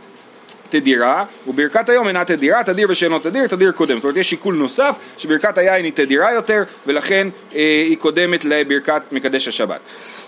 תדירה, 0.70 1.26
וברכת 1.48 1.90
היום 1.90 2.08
אינה 2.08 2.26
תדירה, 2.26 2.64
תדיר 2.64 2.88
ושאינו 2.90 3.20
תדיר, 3.20 3.48
תדיר 3.48 3.72
קודם. 3.72 3.96
זאת 3.96 4.04
אומרת, 4.04 4.18
יש 4.18 4.30
שיקול 4.30 4.56
נוסף, 4.56 4.96
שברכת 5.18 5.58
היין 5.58 5.86
היא 5.86 5.94
תדירה 5.96 6.34
יותר, 6.34 6.64
ולכן 6.88 7.28
אה, 7.56 7.60
היא 7.90 7.98
קודמת 7.98 8.46
לברכת 8.46 9.02
מקדש 9.12 9.48
השבת. 9.48 9.80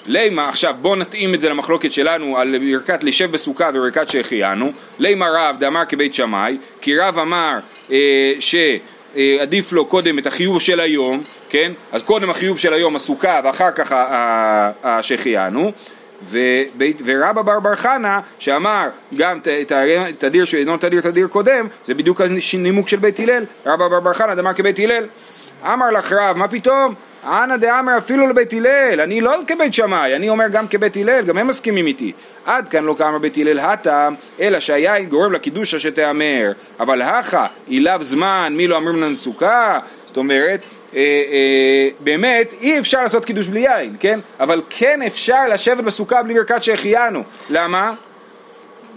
לימה, 0.06 0.50
עכשיו 0.50 0.76
בואו 0.82 0.96
נתאים 0.96 1.34
את 1.34 1.42
זה 1.42 1.50
למחלוקת 1.50 1.92
שלנו 1.92 2.38
על 2.38 2.56
ברכת 2.58 3.04
לשב 3.04 3.32
בסוכה 3.32 3.70
וברכת 3.74 4.10
שהחיינו. 4.10 4.72
לימה 5.00 5.26
רב 5.30 5.56
דאמר 5.60 5.86
כבית 5.90 6.16
שמאי, 6.16 6.58
כי 6.82 6.98
רב 6.98 7.20
אמר 7.20 7.54
אה, 7.92 8.34
שעדיף 8.40 9.72
לו 9.72 9.86
קודם 9.86 10.20
את 10.20 10.28
החיוב 10.28 10.62
של 10.62 10.80
היום, 10.80 11.22
כן? 11.50 11.72
אז 11.92 12.04
קודם 12.04 12.30
החיוב 12.30 12.60
של 12.60 12.74
היום 12.74 12.96
הסוכה 12.96 13.40
ואחר 13.44 13.72
כך 13.76 13.96
שהחיינו. 15.02 15.72
ורבא 17.06 17.42
בר 17.42 17.60
בר 17.60 17.76
חנה 17.76 18.20
שאמר 18.40 18.88
גם 19.18 19.40
תדיר 20.18 20.46
שאינו 20.46 20.78
תדיר 20.78 21.02
תדיר 21.02 21.28
קודם 21.28 21.68
זה 21.86 21.94
בדיוק 21.94 22.22
הנימוק 22.54 22.90
של 22.90 22.98
בית 22.98 23.20
הלל 23.20 23.46
רבא 23.66 23.88
בר 23.88 24.00
בר 24.00 24.14
חנה 24.14 24.36
דאמר 24.36 24.54
כבית 24.54 24.80
הלל 24.80 25.04
אמר 25.64 25.92
לך 25.92 26.14
רב 26.14 26.38
מה 26.38 26.48
פתאום 26.48 26.96
אנא 27.24 27.58
דאמר 27.58 27.98
אפילו 27.98 28.28
לבית 28.28 28.54
הלל, 28.54 29.02
אני 29.02 29.22
לא 29.22 29.36
כבית 29.48 29.74
שמאי, 29.74 30.16
אני 30.16 30.30
אומר 30.30 30.48
גם 30.48 30.68
כבית 30.68 30.98
הלל, 30.98 31.26
גם 31.26 31.38
הם 31.38 31.48
מסכימים 31.48 31.88
איתי. 31.88 32.12
עד 32.46 32.68
כאן 32.68 32.84
לא 32.84 32.96
כאמר 32.98 33.18
בית 33.18 33.38
הלל 33.38 33.60
הטעם, 33.60 34.16
אלא 34.40 34.60
שהיין 34.60 35.06
גורם 35.06 35.32
לקידושה 35.32 35.80
שתהמר. 35.80 36.52
אבל 36.80 37.02
הכא, 37.02 37.46
אילב 37.68 38.02
זמן, 38.02 38.54
מי 38.58 38.68
לא 38.68 38.78
אמרים 38.78 39.02
לנו 39.02 39.16
סוכה? 39.16 39.80
זאת 40.06 40.18
אומרת, 40.18 40.66
באמת 42.00 42.54
אי 42.62 42.80
אפשר 42.80 43.02
לעשות 43.02 43.26
קידוש 43.26 43.48
בלי 43.48 43.60
יין, 43.60 43.96
כן? 44.00 44.20
אבל 44.40 44.62
כן 44.70 45.02
אפשר 45.02 45.48
לשבת 45.48 45.84
בסוכה 45.84 46.24
בלי 46.24 46.34
ברכת 46.34 46.64
שהחיינו. 46.64 47.24
למה? 47.50 47.94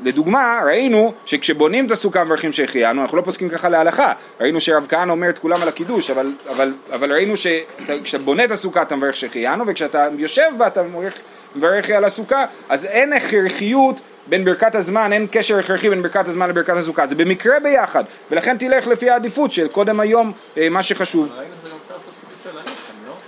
לדוגמה, 0.03 0.61
ראינו 0.67 1.13
שכשבונים 1.27 1.87
את 1.87 1.91
הסוכה 1.91 2.25
מברכים 2.25 2.53
שהחיינו, 2.53 3.03
אנחנו 3.03 3.17
לא 3.17 3.23
פוסקים 3.23 3.49
ככה 3.49 3.69
להלכה. 3.69 4.13
ראינו 4.41 4.61
שרב 4.61 4.87
כהנא 4.89 5.13
אומר 5.13 5.29
את 5.29 5.39
כולם 5.39 5.63
על 5.63 5.69
הקידוש, 5.69 6.11
אבל, 6.11 6.33
אבל, 6.51 6.73
אבל 6.93 7.13
ראינו 7.13 7.35
שכשאתה 7.37 8.25
בונה 8.25 8.45
את 8.45 8.51
הסוכה 8.51 8.83
אתה 8.83 8.97
מברך 8.97 9.17
שהחיינו, 9.17 9.65
וכשאתה 9.67 10.09
יושב 10.19 10.51
בה 10.59 10.67
אתה 10.67 10.83
מברך, 10.83 11.15
מברך 11.57 11.91
על 11.91 12.05
הסוכה, 12.05 12.45
אז 12.69 12.85
אין 12.85 13.13
הכרחיות 13.13 14.01
בין 14.27 14.45
ברכת 14.45 14.75
הזמן, 14.75 15.13
אין 15.13 15.27
קשר 15.31 15.59
הכרחי 15.59 15.91
בין 15.91 16.03
ברכת 16.03 16.29
הזמן 16.29 16.49
לברכת 16.49 16.77
הסוכה, 16.77 17.07
זה 17.07 17.15
במקרה 17.15 17.61
ביחד, 17.61 18.05
ולכן 18.31 18.59
תלך 18.59 18.87
לפי 18.87 19.11
העדיפות 19.11 19.51
של 19.51 19.69
קודם 19.69 20.01
היום 20.01 20.33
אה, 20.59 20.69
מה 20.69 20.83
שחשוב. 20.83 21.33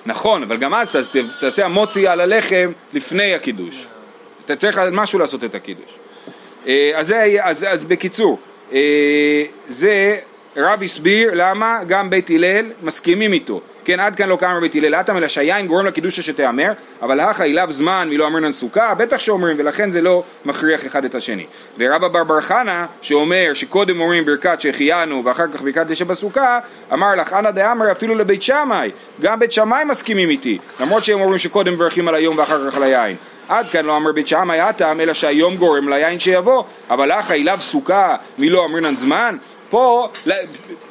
נכון, 0.06 0.42
אבל 0.42 0.56
גם 0.56 0.75
אז 0.75 0.96
תעשה 1.40 1.64
המוצי 1.64 2.08
על 2.08 2.20
הלחם 2.20 2.72
לפני 2.92 3.34
הקידוש. 3.34 3.86
אתה 4.44 4.56
צריך 4.56 4.78
משהו 4.92 5.18
לעשות 5.18 5.44
את 5.44 5.54
הקידוש. 5.54 5.98
אה, 6.66 6.92
אז, 6.94 7.06
זה, 7.06 7.36
אז, 7.42 7.66
אז 7.68 7.84
בקיצור, 7.84 8.38
אה, 8.72 9.44
זה 9.68 10.16
רב 10.56 10.82
הסביר 10.82 11.30
למה 11.34 11.78
גם 11.88 12.10
בית 12.10 12.30
הלל 12.30 12.72
מסכימים 12.82 13.32
איתו. 13.32 13.60
כן, 13.86 14.00
עד 14.00 14.16
כאן 14.16 14.28
לא 14.28 14.36
קם 14.36 14.58
בית 14.60 14.74
הלל 14.74 14.94
אטם, 14.94 15.16
אלא 15.16 15.28
שהיין 15.28 15.66
גורם 15.66 15.86
לקידושה 15.86 16.22
שתיאמר, 16.22 16.72
אבל 17.02 17.20
הכא 17.20 17.42
אליו 17.42 17.66
זמן 17.70 18.08
מלא 18.10 18.26
אמרינן 18.26 18.52
סוכה, 18.52 18.94
בטח 18.94 19.18
שאומרים, 19.18 19.56
ולכן 19.58 19.90
זה 19.90 20.00
לא 20.00 20.22
מכריח 20.44 20.86
אחד 20.86 21.04
את 21.04 21.14
השני. 21.14 21.46
ורבה 21.78 22.08
בר 22.08 22.24
בר 22.24 22.40
חנה, 22.40 22.86
שאומר 23.00 23.50
שקודם 23.54 24.00
אומרים 24.00 24.24
ברכת 24.24 24.60
שהחיינו 24.60 25.24
ואחר 25.24 25.44
כך 25.54 25.62
ברכת 25.62 25.96
שבסוכה, 25.96 26.58
אמר 26.92 27.14
לך, 27.14 27.32
אנא 27.32 27.50
דאמר 27.50 27.92
אפילו 27.92 28.14
לבית 28.14 28.42
שמאי, 28.42 28.90
גם 29.20 29.38
בית 29.38 29.52
שמאי 29.52 29.84
מסכימים 29.84 30.30
איתי, 30.30 30.58
למרות 30.80 31.04
שהם 31.04 31.20
אומרים 31.20 31.38
שקודם 31.38 31.72
מברכים 31.72 32.08
על 32.08 32.14
היום 32.14 32.38
ואחר 32.38 32.70
כך 32.70 32.76
על 32.76 32.82
היין. 32.82 33.16
עד 33.48 33.66
כאן 33.66 33.84
לא 33.84 33.96
אמר 33.96 34.12
בית 34.12 34.28
שמאי 34.28 34.60
התם, 34.60 35.00
אלא 35.00 35.12
שהיום 35.12 35.56
גורם 35.56 35.88
ליין 35.88 36.18
שיבוא, 36.18 36.62
אבל 36.90 37.12
הכא 37.12 37.32
אי 37.32 37.42
לאו 37.42 37.56
סוכה 37.60 38.16
מי 38.38 38.51
לא 38.51 38.64
אמרינן 38.64 38.96
זמן, 38.96 39.36
פה 39.68 40.08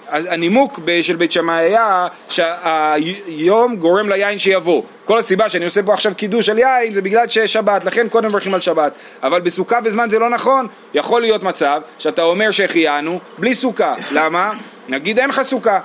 הנימוק 0.09 0.79
של 1.01 1.15
בית 1.15 1.31
שמאי 1.31 1.63
היה 1.63 2.07
שהיום 2.29 3.75
גורם 3.75 4.09
ליין 4.09 4.37
שיבוא. 4.37 4.83
כל 5.05 5.17
הסיבה 5.17 5.49
שאני 5.49 5.65
עושה 5.65 5.83
פה 5.83 5.93
עכשיו 5.93 6.13
קידוש 6.17 6.49
על 6.49 6.59
יין 6.59 6.93
זה 6.93 7.01
בגלל 7.01 7.27
שיש 7.27 7.53
שבת, 7.53 7.85
לכן 7.85 8.09
קודם 8.09 8.29
מברכים 8.29 8.53
על 8.53 8.61
שבת. 8.61 8.93
אבל 9.23 9.41
בסוכה 9.41 9.79
וזמן 9.83 10.09
זה 10.09 10.19
לא 10.19 10.29
נכון. 10.29 10.67
יכול 10.93 11.21
להיות 11.21 11.43
מצב 11.43 11.81
שאתה 11.99 12.23
אומר 12.23 12.51
שהחיינו 12.51 13.19
בלי 13.37 13.53
סוכה. 13.53 13.95
למה? 14.11 14.51
נגיד 14.87 15.19
אין 15.19 15.29
לך 15.29 15.41
סוכה. 15.41 15.79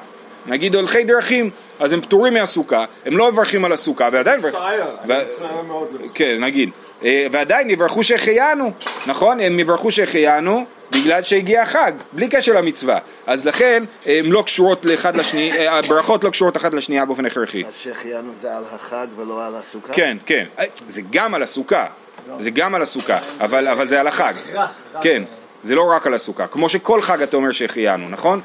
נגיד 0.46 0.74
הולכי 0.74 1.04
דרכים, 1.04 1.50
אז 1.80 1.92
הם 1.92 2.00
פטורים 2.00 2.34
מהסוכה, 2.34 2.84
הם 3.06 3.16
לא 3.16 3.32
מברכים 3.32 3.64
על 3.64 3.72
הסוכה 3.72 4.08
ועדיין... 4.12 4.40
כן, 6.14 6.36
נגיד. 6.40 6.70
אה, 7.04 7.26
ועדיין 7.32 7.70
יברכו 7.70 8.02
שהחיינו, 8.02 8.72
נכון? 9.06 9.40
הם 9.40 9.60
יברכו 9.60 9.90
שהחיינו 9.90 10.64
בגלל 10.92 11.22
שהגיע 11.22 11.62
החג, 11.62 11.92
בלי 12.12 12.28
קשר 12.28 12.52
למצווה. 12.52 12.98
אז 13.26 13.46
לכן 13.46 13.84
הן 14.06 14.26
לא 14.26 14.42
קשורות 14.42 14.84
לאחד 14.84 15.16
לשני, 15.16 15.52
אה, 15.52 15.78
הברכות 15.78 16.24
לא 16.24 16.30
קשורות 16.30 16.56
אחת 16.56 16.74
לשנייה 16.74 17.04
באופן 17.04 17.26
הכרחי. 17.26 17.64
אז 17.64 17.76
שהחיינו 17.76 18.32
זה 18.40 18.56
על 18.56 18.64
החג 18.72 19.06
ולא 19.16 19.46
על 19.46 19.54
הסוכה? 19.54 19.92
כן, 19.92 20.16
כן. 20.26 20.44
אה, 20.58 20.64
זה 20.88 21.02
גם 21.10 21.34
על 21.34 21.42
הסוכה. 21.42 21.86
זה 22.40 22.50
גם 22.50 22.74
על 22.74 22.82
הסוכה, 22.82 23.18
אבל, 23.40 23.68
אבל 23.68 23.88
זה 23.88 24.00
על 24.00 24.06
החג. 24.06 24.34
כן, 25.02 25.22
זה 25.62 25.74
לא 25.74 25.82
רק 25.96 26.06
על 26.06 26.14
הסוכה. 26.14 26.46
כמו 26.46 26.68
שכל 26.68 27.02
חג 27.02 27.22
אתה 27.22 27.36
אומר 27.36 27.52
שהחיינו, 27.52 28.08
נכון? 28.08 28.40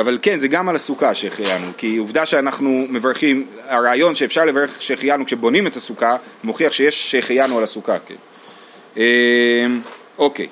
אבל 0.00 0.18
כן, 0.22 0.40
זה 0.40 0.48
גם 0.48 0.68
על 0.68 0.76
הסוכה 0.76 1.14
שהחיינו, 1.14 1.66
כי 1.76 1.96
עובדה 1.96 2.26
שאנחנו 2.26 2.86
מברכים, 2.88 3.46
הרעיון 3.68 4.14
שאפשר 4.14 4.44
לברך 4.44 4.82
שהחיינו 4.82 5.26
כשבונים 5.26 5.66
את 5.66 5.76
הסוכה, 5.76 6.16
מוכיח 6.44 6.72
שיש 6.72 7.10
שהחיינו 7.10 7.58
על 7.58 7.64
הסוכה, 7.64 7.96
כן. 7.98 8.14
אמ, 8.96 9.02
אוקיי, 10.18 10.46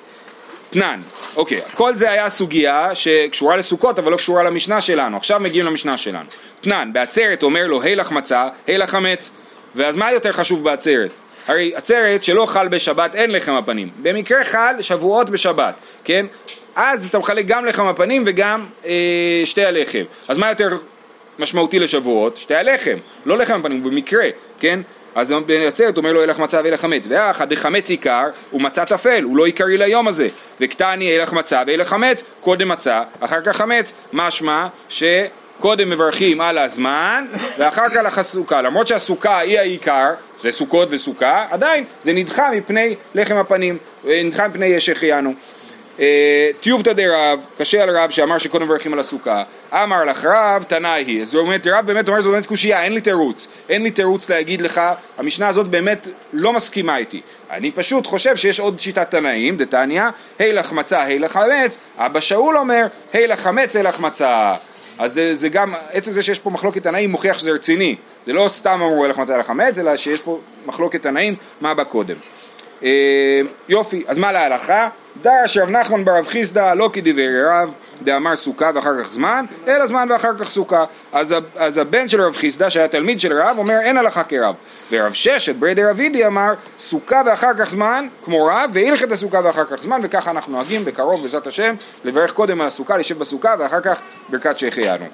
תנן, 0.69 0.99
אוקיי, 1.35 1.61
כל 1.73 1.95
זה 1.95 2.11
היה 2.11 2.29
סוגיה 2.29 2.95
שקשורה 2.95 3.57
לסוכות 3.57 3.99
אבל 3.99 4.11
לא 4.11 4.17
קשורה 4.17 4.43
למשנה 4.43 4.81
שלנו, 4.81 5.17
עכשיו 5.17 5.39
מגיעים 5.39 5.65
למשנה 5.65 5.97
שלנו. 5.97 6.29
תנן, 6.61 6.89
בעצרת 6.93 7.43
אומר 7.43 7.67
לו, 7.67 7.81
היי 7.81 7.95
לך 7.95 8.11
מצה, 8.11 8.47
היי 8.67 8.77
לך 8.77 8.89
חמץ, 8.89 9.29
ואז 9.75 9.95
מה 9.95 10.11
יותר 10.11 10.31
חשוב 10.31 10.63
בעצרת? 10.63 11.11
הרי 11.47 11.71
עצרת 11.75 12.23
שלא 12.23 12.45
חל 12.45 12.67
בשבת 12.67 13.15
אין 13.15 13.31
לחם 13.31 13.53
הפנים, 13.53 13.89
במקרה 14.01 14.45
חל 14.45 14.75
שבועות 14.81 15.29
בשבת, 15.29 15.73
כן? 16.03 16.25
אז 16.81 17.05
אתה 17.05 17.19
מחלק 17.19 17.45
גם 17.45 17.65
לחם 17.65 17.87
הפנים 17.87 18.23
וגם 18.25 18.65
אה, 18.85 19.41
שתי 19.45 19.65
הלחם, 19.65 20.03
אז 20.27 20.37
מה 20.37 20.49
יותר 20.49 20.67
משמעותי 21.39 21.79
לשבועות? 21.79 22.37
שתי 22.37 22.55
הלחם, 22.55 22.97
לא 23.25 23.37
לחם 23.37 23.59
הפנים, 23.59 23.83
במקרה, 23.83 24.27
כן? 24.59 24.79
אז 25.15 25.35
בעצרת 25.45 25.97
אומר 25.97 26.13
לו 26.13 26.23
הלך 26.23 26.39
מצה 26.39 26.61
והלך 26.63 26.81
חמץ, 26.81 27.07
ואחא 27.09 27.45
דחמץ 27.45 27.89
עיקר 27.89 28.23
הוא 28.51 28.61
מצה 28.61 28.85
טפל, 28.85 29.23
הוא 29.23 29.37
לא 29.37 29.45
עיקרי 29.45 29.77
ליום 29.77 30.07
הזה, 30.07 30.27
וקטני 30.61 31.19
הלך 31.19 31.33
מצה 31.33 31.63
והלך 31.67 31.87
חמץ, 31.87 32.23
קודם 32.41 32.69
מצה, 32.69 33.01
אחר 33.19 33.41
כך 33.41 33.57
חמץ, 33.57 33.93
משמע 34.13 34.67
שקודם 34.89 35.89
מברכים 35.89 36.41
על 36.41 36.57
הזמן 36.57 37.25
ואחר 37.57 37.89
כך 37.89 37.95
על 37.95 38.05
הסוכה, 38.05 38.61
למרות 38.61 38.87
שהסוכה 38.87 39.37
היא 39.37 39.59
העיקר, 39.59 40.09
זה 40.41 40.51
סוכות 40.51 40.87
וסוכה, 40.91 41.45
עדיין 41.51 41.83
זה 42.01 42.13
נדחה 42.13 42.51
מפני 42.51 42.95
לחם 43.15 43.35
הפנים, 43.35 43.77
נדחה 44.03 44.47
מפני 44.47 44.79
שהחיינו. 44.79 45.33
טיובתא 46.61 46.93
דרב, 46.93 47.45
קשה 47.57 47.83
על 47.83 47.97
רב 47.97 48.09
שאמר 48.09 48.37
שקודם 48.37 48.65
מברכים 48.65 48.93
על 48.93 48.99
הסוכה, 48.99 49.43
אמר 49.73 50.05
לך 50.05 50.25
רב 50.25 50.63
תנאי 50.63 51.03
היא, 51.07 51.23
זאת 51.25 51.35
אומרת 51.35 51.67
רב 51.67 51.85
באמת 51.85 52.07
אומר 52.07 52.21
זאת 52.21 52.31
באמת 52.31 52.45
קושייה, 52.45 52.83
אין 52.83 52.93
לי 52.93 53.01
תירוץ, 53.01 53.47
אין 53.69 53.83
לי 53.83 53.91
תירוץ 53.91 54.29
להגיד 54.29 54.61
לך, 54.61 54.81
המשנה 55.17 55.47
הזאת 55.47 55.67
באמת 55.67 56.07
לא 56.33 56.53
מסכימה 56.53 56.97
איתי, 56.97 57.21
אני 57.51 57.71
פשוט 57.71 58.07
חושב 58.07 58.35
שיש 58.35 58.59
עוד 58.59 58.79
שיטת 58.79 59.11
תנאים, 59.11 59.57
דתניא, 59.57 60.03
הילך 60.39 60.71
מצה 60.71 61.03
הילך 61.03 61.31
חמץ, 61.31 61.77
אבא 61.97 62.19
שאול 62.19 62.57
אומר 62.57 62.85
הילך 63.13 63.39
חמץ 63.39 63.75
הילך 63.75 63.99
מצה, 63.99 64.55
אז 64.99 65.13
זה, 65.13 65.35
זה 65.35 65.49
גם, 65.49 65.73
עצם 65.91 66.11
זה 66.11 66.23
שיש 66.23 66.39
פה 66.39 66.49
מחלוקת 66.49 66.83
תנאים 66.83 67.11
מוכיח 67.11 67.39
שזה 67.39 67.51
רציני, 67.51 67.95
זה 68.25 68.33
לא 68.33 68.47
סתם 68.47 68.71
אמרו 68.71 69.03
הילך 69.03 69.17
מצה 69.17 69.33
הילך 69.33 69.47
חמץ, 69.47 69.79
אלא 69.79 69.97
שיש 69.97 70.21
פה 70.21 70.39
מחלוקת 70.65 71.01
תנאים, 71.01 71.35
מה 71.61 71.73
בא 71.73 71.83
קודם. 71.83 72.15
אה, 72.83 73.41
יופי, 73.69 74.03
אז 74.07 74.17
מה 74.17 74.31
להלכה? 74.31 74.89
דע 75.21 75.31
שרב 75.45 75.69
נחמן 75.69 76.05
ברב 76.05 76.27
חיסדא 76.27 76.73
לא 76.73 76.89
כדברי 76.93 77.43
רב 77.45 77.73
דאמר 78.03 78.35
סוכה 78.35 78.71
ואחר 78.75 79.03
כך 79.03 79.11
זמן, 79.11 79.45
אלא 79.67 79.85
זמן 79.85 80.07
ואחר 80.11 80.37
כך 80.37 80.49
סוכה. 80.49 80.85
אז, 81.11 81.35
אז 81.55 81.77
הבן 81.77 82.07
של 82.07 82.21
רב 82.21 82.35
חיסדא 82.35 82.69
שהיה 82.69 82.87
תלמיד 82.87 83.19
של 83.19 83.41
רב 83.41 83.57
אומר 83.57 83.79
אין 83.79 83.97
הלכה 83.97 84.23
כרב. 84.23 84.55
ורב 84.91 85.13
ששת 85.13 85.55
ברדי 85.55 85.83
רבידי 85.83 86.25
אמר 86.25 86.53
סוכה 86.77 87.21
ואחר 87.25 87.51
כך 87.59 87.69
זמן 87.69 88.07
כמו 88.25 88.45
רב 88.45 88.69
והילכת 88.73 89.11
הסוכה 89.11 89.39
ואחר 89.43 89.65
כך 89.65 89.83
זמן 89.83 89.99
וככה 90.03 90.31
אנחנו 90.31 90.51
נוהגים 90.51 90.85
בקרוב 90.85 91.21
בעזרת 91.21 91.47
השם 91.47 91.75
לברך 92.05 92.33
קודם 92.33 92.61
על 92.61 92.67
הסוכה, 92.67 92.97
לשב 92.97 93.19
בסוכה 93.19 93.55
ואחר 93.59 93.81
כך 93.81 94.01
ברכת 94.29 94.59
שהחיינו. 94.59 95.05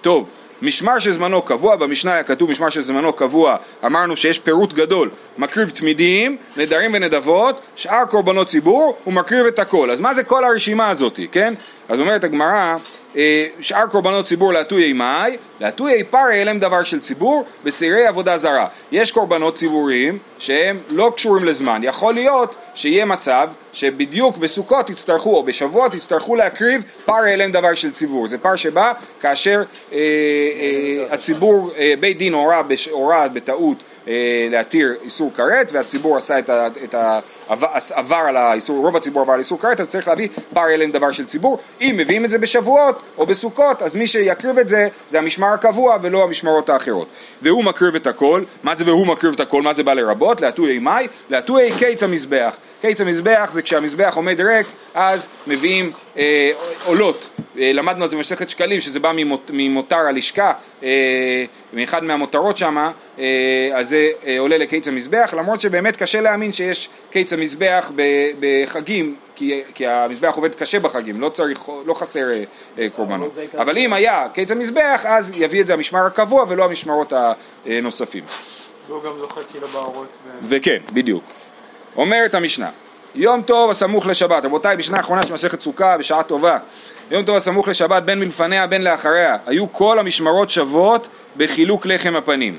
טוב, 0.00 0.30
משמר 0.62 0.98
שזמנו 0.98 1.42
קבוע, 1.42 1.76
במשנה 1.76 2.12
היה 2.12 2.22
כתוב 2.22 2.50
משמר 2.50 2.70
שזמנו 2.70 3.12
קבוע, 3.12 3.56
אמרנו 3.84 4.16
שיש 4.16 4.38
פירוט 4.38 4.72
גדול, 4.72 5.10
מקריב 5.38 5.70
תמידים, 5.70 6.36
נדרים 6.56 6.90
ונדבות, 6.94 7.60
שאר 7.76 8.04
קורבנות 8.04 8.46
ציבור, 8.46 8.96
הוא 9.04 9.14
מקריב 9.14 9.46
את 9.46 9.58
הכל. 9.58 9.90
אז 9.90 10.00
מה 10.00 10.14
זה 10.14 10.24
כל 10.24 10.44
הרשימה 10.44 10.90
הזאת, 10.90 11.20
כן? 11.32 11.54
אז 11.88 12.00
אומרת 12.00 12.24
הגמרא, 12.24 12.74
אה, 13.16 13.46
שאר 13.60 13.86
קורבנות 13.86 14.24
ציבור 14.24 14.52
להטויי 14.52 14.92
מאי, 14.92 15.36
להטויי 15.60 16.04
פרי 16.04 16.42
אליהם 16.42 16.58
דבר 16.58 16.82
של 16.82 17.00
ציבור, 17.00 17.44
בשעירי 17.64 18.06
עבודה 18.06 18.38
זרה. 18.38 18.66
יש 18.92 19.12
קורבנות 19.12 19.54
ציבוריים 19.54 20.18
שהם 20.38 20.78
לא 20.90 21.12
קשורים 21.16 21.44
לזמן. 21.44 21.80
יכול 21.84 22.14
להיות 22.14 22.56
שיהיה 22.74 23.04
מצב 23.04 23.48
שבדיוק 23.72 24.36
בסוכות 24.36 24.86
תצטרכו 24.86 25.36
או 25.36 25.42
בשבועות 25.42 25.92
תצטרכו 25.92 26.36
להקריב 26.36 26.84
פרי 27.04 27.34
אליהם 27.34 27.50
דבר 27.50 27.74
של 27.74 27.90
ציבור. 27.90 28.26
זה 28.26 28.38
פר 28.38 28.56
שבא 28.56 28.92
כאשר 29.20 29.62
אה, 29.92 29.98
אה, 29.98 31.14
הציבור, 31.14 31.70
אה, 31.78 31.94
בית 32.00 32.18
דין 32.18 32.34
הורה, 32.34 32.62
הורה 32.90 33.28
בטעות 33.28 33.82
אה, 34.08 34.46
להתיר 34.50 34.94
איסור 35.04 35.30
כרת 35.34 35.72
והציבור 35.72 36.16
עשה 36.16 36.38
את, 36.38 36.48
ה, 36.48 36.66
את 36.84 36.94
ה, 36.94 37.20
עבר 37.94 38.16
על 38.16 38.36
האיסור, 38.36 38.84
רוב 38.84 38.96
הציבור 38.96 39.22
עבר 39.22 39.32
על 39.32 39.38
איסור 39.38 39.60
כרת 39.60 39.80
אז 39.80 39.88
צריך 39.88 40.08
להביא 40.08 40.28
פר 40.54 40.68
אליהם 40.70 40.90
דבר 40.90 41.12
של 41.12 41.26
ציבור. 41.26 41.58
אם 41.80 41.94
מביאים 41.98 42.24
את 42.24 42.30
זה 42.30 42.38
בשבועות 42.38 43.02
או 43.18 43.26
בסוכות 43.26 43.82
אז 43.82 43.96
מי 43.96 44.06
שיקריב 44.06 44.58
את 44.58 44.68
זה 44.68 44.88
זה 45.08 45.18
המשמר 45.18 45.48
הקבוע 45.48 45.96
ולא 46.02 46.24
המשמרות 46.24 46.68
האחרות. 46.68 47.08
והוא 47.42 47.64
מקריב 47.64 47.94
את 47.94 48.06
הכל, 48.06 48.42
מה 48.62 48.74
זה 48.74 48.84
והוא 48.86 49.06
מקריב 49.06 49.34
את 49.34 49.40
הכל, 49.40 49.62
מה 49.62 49.72
זה 49.72 49.82
בא 49.82 49.94
לרבות? 49.94 50.40
להטויי 50.40 50.78
מאי, 50.78 51.06
להטויי 51.30 51.70
קיץ 51.78 52.02
המזבח. 52.02 52.56
קיץ 52.80 53.00
המזבח 53.00 53.48
זה 53.52 53.62
כשהמזבח 53.62 54.12
עומד 54.16 54.40
ריק 54.40 54.66
אז 54.94 55.26
מביאים 55.46 55.92
אה, 56.16 56.50
עולות. 56.84 57.28
אה, 57.58 57.72
למדנו 57.72 58.02
על 58.02 58.08
זה 58.08 58.16
במסכת 58.16 58.50
שקלים, 58.50 58.80
שזה 58.80 59.00
בא 59.00 59.12
ממות, 59.16 59.50
ממותר 59.54 59.96
הלשכה, 59.96 60.52
אה, 60.82 61.44
מאחד 61.72 62.04
מהמותרות 62.04 62.58
שם, 62.58 62.90
אה, 63.18 63.70
אז 63.74 63.88
זה 63.88 64.10
עולה 64.38 64.58
לקיץ 64.58 64.88
המזבח, 64.88 65.34
למרות 65.38 65.60
שבאמת 65.60 65.96
קשה 65.96 66.20
להאמין 66.20 66.52
שיש 66.52 66.88
קיץ 67.10 67.32
המזבח 67.32 67.37
בחגים, 68.40 69.16
כי, 69.36 69.62
כי 69.74 69.86
המזבח 69.86 70.34
עובד 70.34 70.54
קשה 70.54 70.80
בחגים, 70.80 71.20
לא 71.20 71.28
צריך, 71.28 71.60
לא 71.86 71.94
חסר 71.94 72.28
קורבנות. 72.96 73.32
אבל 73.58 73.78
אם 73.78 73.92
היה 73.92 74.26
קיץ 74.34 74.50
המזבח, 74.50 75.02
אז 75.04 75.32
יביא 75.36 75.60
את 75.60 75.66
זה 75.66 75.74
המשמר 75.74 76.06
הקבוע 76.06 76.44
ולא 76.48 76.64
המשמרות 76.64 77.12
הנוספים. 77.66 78.24
והוא 78.88 79.02
גם 79.02 79.12
זוכה 79.18 79.40
כאילו 79.50 79.68
באורות. 79.68 80.08
וכן, 80.48 80.78
בדיוק. 80.92 81.24
אומרת 81.96 82.34
המשנה, 82.34 82.70
יום 83.14 83.42
טוב 83.42 83.70
הסמוך 83.70 84.06
לשבת, 84.06 84.44
רבותיי, 84.44 84.76
בשנה 84.76 84.96
האחרונה 84.96 85.22
של 85.22 85.32
מסכת 85.32 85.60
סוכה, 85.60 85.98
בשעה 85.98 86.22
טובה, 86.22 86.58
יום 87.10 87.24
טוב 87.24 87.36
הסמוך 87.36 87.68
לשבת 87.68 88.02
בין 88.02 88.20
מלפניה 88.20 88.66
בין 88.66 88.82
לאחריה, 88.82 89.36
היו 89.46 89.72
כל 89.72 89.98
המשמרות 89.98 90.50
שוות 90.50 91.08
בחילוק 91.36 91.86
לחם 91.86 92.16
הפנים. 92.16 92.58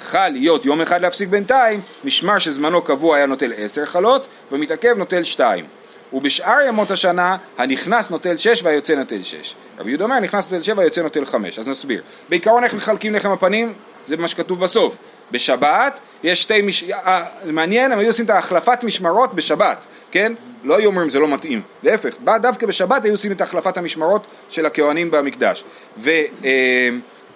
חל 0.00 0.28
להיות 0.28 0.64
יום 0.64 0.80
אחד 0.80 1.00
להפסיק 1.00 1.28
בינתיים, 1.28 1.80
משמר 2.04 2.38
שזמנו 2.38 2.82
קבוע 2.82 3.16
היה 3.16 3.26
נוטל 3.26 3.52
עשר 3.56 3.86
חלות, 3.86 4.26
ומתעכב 4.52 4.94
נוטל 4.98 5.24
שתיים. 5.24 5.64
ובשאר 6.12 6.60
ימות 6.68 6.90
השנה, 6.90 7.36
הנכנס 7.58 8.10
נוטל 8.10 8.36
שש 8.36 8.62
והיוצא 8.62 8.94
נוטל 8.94 9.22
שש. 9.22 9.54
רבי 9.78 9.90
יהודה 9.90 10.04
אומר, 10.04 10.20
נכנס 10.20 10.50
נוטל 10.50 10.62
שבע, 10.62 10.82
היוצא 10.82 11.02
נוטל 11.02 11.24
חמש. 11.24 11.58
אז 11.58 11.68
נסביר. 11.68 12.02
בעיקרון 12.28 12.64
איך 12.64 12.74
מחלקים 12.74 13.14
לחם 13.14 13.30
הפנים? 13.30 13.72
זה 14.06 14.16
מה 14.16 14.28
שכתוב 14.28 14.60
בסוף. 14.60 14.96
בשבת 15.30 16.00
יש 16.22 16.42
שתי, 16.42 16.62
מש... 16.62 16.84
אה, 16.84 17.24
מעניין, 17.44 17.92
הם 17.92 17.98
היו 17.98 18.08
עושים 18.08 18.24
את 18.24 18.30
ההחלפת 18.30 18.84
משמרות 18.84 19.34
בשבת, 19.34 19.84
כן? 20.10 20.32
לא 20.64 20.76
היו 20.76 20.86
אומרים 20.86 21.10
זה 21.10 21.18
לא 21.18 21.28
מתאים, 21.28 21.62
להפך, 21.82 22.14
דווקא 22.42 22.66
בשבת 22.66 23.04
היו 23.04 23.12
עושים 23.12 23.32
את 23.32 23.40
החלפת 23.40 23.76
המשמרות 23.76 24.26
של 24.50 24.66
הכהנים 24.66 25.10
במקדש. 25.10 25.64
ו... 25.98 26.10
אה, 26.10 26.88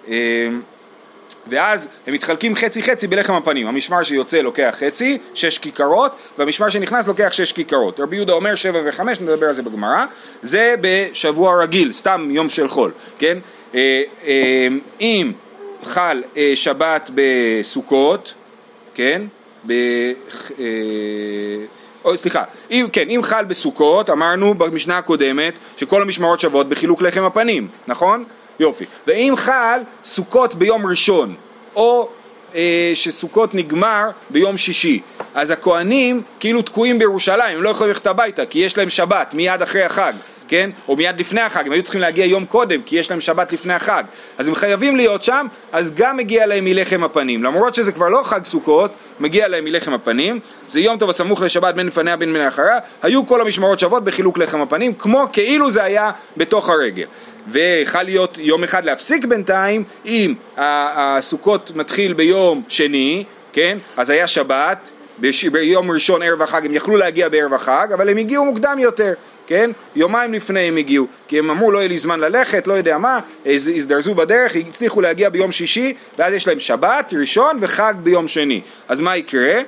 אה, 0.07 0.47
ואז 1.47 1.87
הם 2.07 2.13
מתחלקים 2.13 2.55
חצי 2.55 2.83
חצי 2.83 3.07
בלחם 3.07 3.33
הפנים, 3.33 3.67
המשמר 3.67 4.03
שיוצא 4.03 4.37
לוקח 4.37 4.75
חצי, 4.79 5.17
שש 5.33 5.57
כיכרות, 5.57 6.15
והמשמר 6.37 6.69
שנכנס 6.69 7.07
לוקח 7.07 7.29
שש 7.31 7.51
כיכרות. 7.51 7.99
רבי 7.99 8.15
יהודה 8.15 8.33
אומר 8.33 8.55
שבע 8.55 8.79
וחמש, 8.85 9.21
נדבר 9.21 9.47
על 9.47 9.53
זה 9.53 9.61
בגמרא, 9.61 10.05
זה 10.41 10.75
בשבוע 10.81 11.63
רגיל, 11.63 11.93
סתם 11.93 12.27
יום 12.31 12.49
של 12.49 12.67
חול, 12.67 12.91
כן? 13.19 13.37
אם 15.01 15.31
חל 15.83 16.23
אה, 16.37 16.51
שבת 16.55 17.09
בסוכות, 17.15 18.33
כן? 18.95 19.21
ב... 19.67 19.71
אה, 20.59 20.65
או 22.05 22.17
סליחה, 22.17 22.43
אם, 22.71 22.87
כן, 22.93 23.09
אם 23.09 23.19
חל 23.23 23.45
בסוכות, 23.45 24.09
אמרנו 24.09 24.53
במשנה 24.53 24.97
הקודמת 24.97 25.53
שכל 25.77 26.01
המשמרות 26.01 26.39
שוות 26.39 26.69
בחילוק 26.69 27.01
לחם 27.01 27.23
הפנים, 27.23 27.67
נכון? 27.87 28.23
יופי. 28.61 28.85
ואם 29.07 29.33
חל 29.37 29.79
סוכות 30.03 30.55
ביום 30.55 30.85
ראשון, 30.85 31.35
או 31.75 32.09
אה, 32.55 32.91
שסוכות 32.93 33.55
נגמר 33.55 34.09
ביום 34.29 34.57
שישי, 34.57 34.99
אז 35.35 35.51
הכוהנים 35.51 36.21
כאילו 36.39 36.61
תקועים 36.61 36.99
בירושלים, 36.99 37.57
הם 37.57 37.63
לא 37.63 37.69
יכולים 37.69 37.89
ללכת 37.89 38.07
הביתה 38.07 38.45
כי 38.45 38.59
יש 38.59 38.77
להם 38.77 38.89
שבת 38.89 39.33
מיד 39.33 39.61
אחרי 39.61 39.83
החג. 39.83 40.13
כן? 40.51 40.69
או 40.87 40.95
מיד 40.95 41.19
לפני 41.19 41.41
החג, 41.41 41.65
הם 41.65 41.71
היו 41.71 41.83
צריכים 41.83 42.01
להגיע 42.01 42.25
יום 42.25 42.45
קודם, 42.45 42.81
כי 42.85 42.95
יש 42.95 43.11
להם 43.11 43.21
שבת 43.21 43.53
לפני 43.53 43.73
החג. 43.73 44.03
אז 44.37 44.47
הם 44.47 44.55
חייבים 44.55 44.95
להיות 44.95 45.23
שם, 45.23 45.47
אז 45.71 45.95
גם 45.95 46.17
מגיע 46.17 46.45
להם 46.45 46.65
מלחם 46.65 47.03
הפנים. 47.03 47.43
למרות 47.43 47.75
שזה 47.75 47.91
כבר 47.91 48.09
לא 48.09 48.23
חג 48.23 48.45
סוכות, 48.45 48.91
מגיע 49.19 49.47
להם 49.47 49.63
מלחם 49.63 49.93
הפנים. 49.93 50.39
זה 50.69 50.79
יום 50.79 50.97
טוב 50.97 51.09
הסמוך 51.09 51.41
לשבת 51.41 51.75
בין 51.75 51.87
לפניה 51.87 52.17
בין 52.17 52.33
מאחריה. 52.33 52.79
היו 53.01 53.27
כל 53.27 53.41
המשמרות 53.41 53.79
שוות 53.79 54.03
בחילוק 54.03 54.37
לחם 54.37 54.61
הפנים, 54.61 54.93
כמו 54.93 55.25
כאילו 55.33 55.71
זה 55.71 55.83
היה 55.83 56.11
בתוך 56.37 56.69
הרגל. 56.69 57.05
ויכל 57.47 58.03
להיות 58.03 58.37
יום 58.37 58.63
אחד 58.63 58.85
להפסיק 58.85 59.25
בינתיים, 59.25 59.83
אם 60.05 60.33
הסוכות 60.57 61.71
מתחיל 61.75 62.13
ביום 62.13 62.63
שני, 62.67 63.23
כן? 63.53 63.77
אז 63.97 64.09
היה 64.09 64.27
שבת, 64.27 64.89
ביום 65.51 65.91
ראשון 65.91 66.21
ערב 66.21 66.41
החג 66.41 66.65
הם 66.65 66.73
יכלו 66.73 66.97
להגיע 66.97 67.29
בערב 67.29 67.53
החג, 67.53 67.87
אבל 67.93 68.09
הם 68.09 68.17
הגיעו 68.17 68.45
מוקדם 68.45 68.77
יותר. 68.79 69.13
כן? 69.47 69.71
יומיים 69.95 70.33
לפני 70.33 70.59
הם 70.59 70.77
הגיעו, 70.77 71.07
כי 71.27 71.39
הם 71.39 71.49
אמרו 71.49 71.71
לא 71.71 71.77
יהיה 71.77 71.87
לי 71.87 71.97
זמן 71.97 72.19
ללכת, 72.19 72.67
לא 72.67 72.73
יודע 72.73 72.97
מה, 72.97 73.19
הזדרזו 73.45 74.15
בדרך, 74.15 74.55
הצליחו 74.55 75.01
להגיע 75.01 75.29
ביום 75.29 75.51
שישי, 75.51 75.93
ואז 76.17 76.33
יש 76.33 76.47
להם 76.47 76.59
שבת, 76.59 77.13
ראשון 77.19 77.57
וחג 77.59 77.93
ביום 78.03 78.27
שני. 78.27 78.61
אז 78.87 79.01
מה 79.01 79.17
יקרה? 79.17 79.61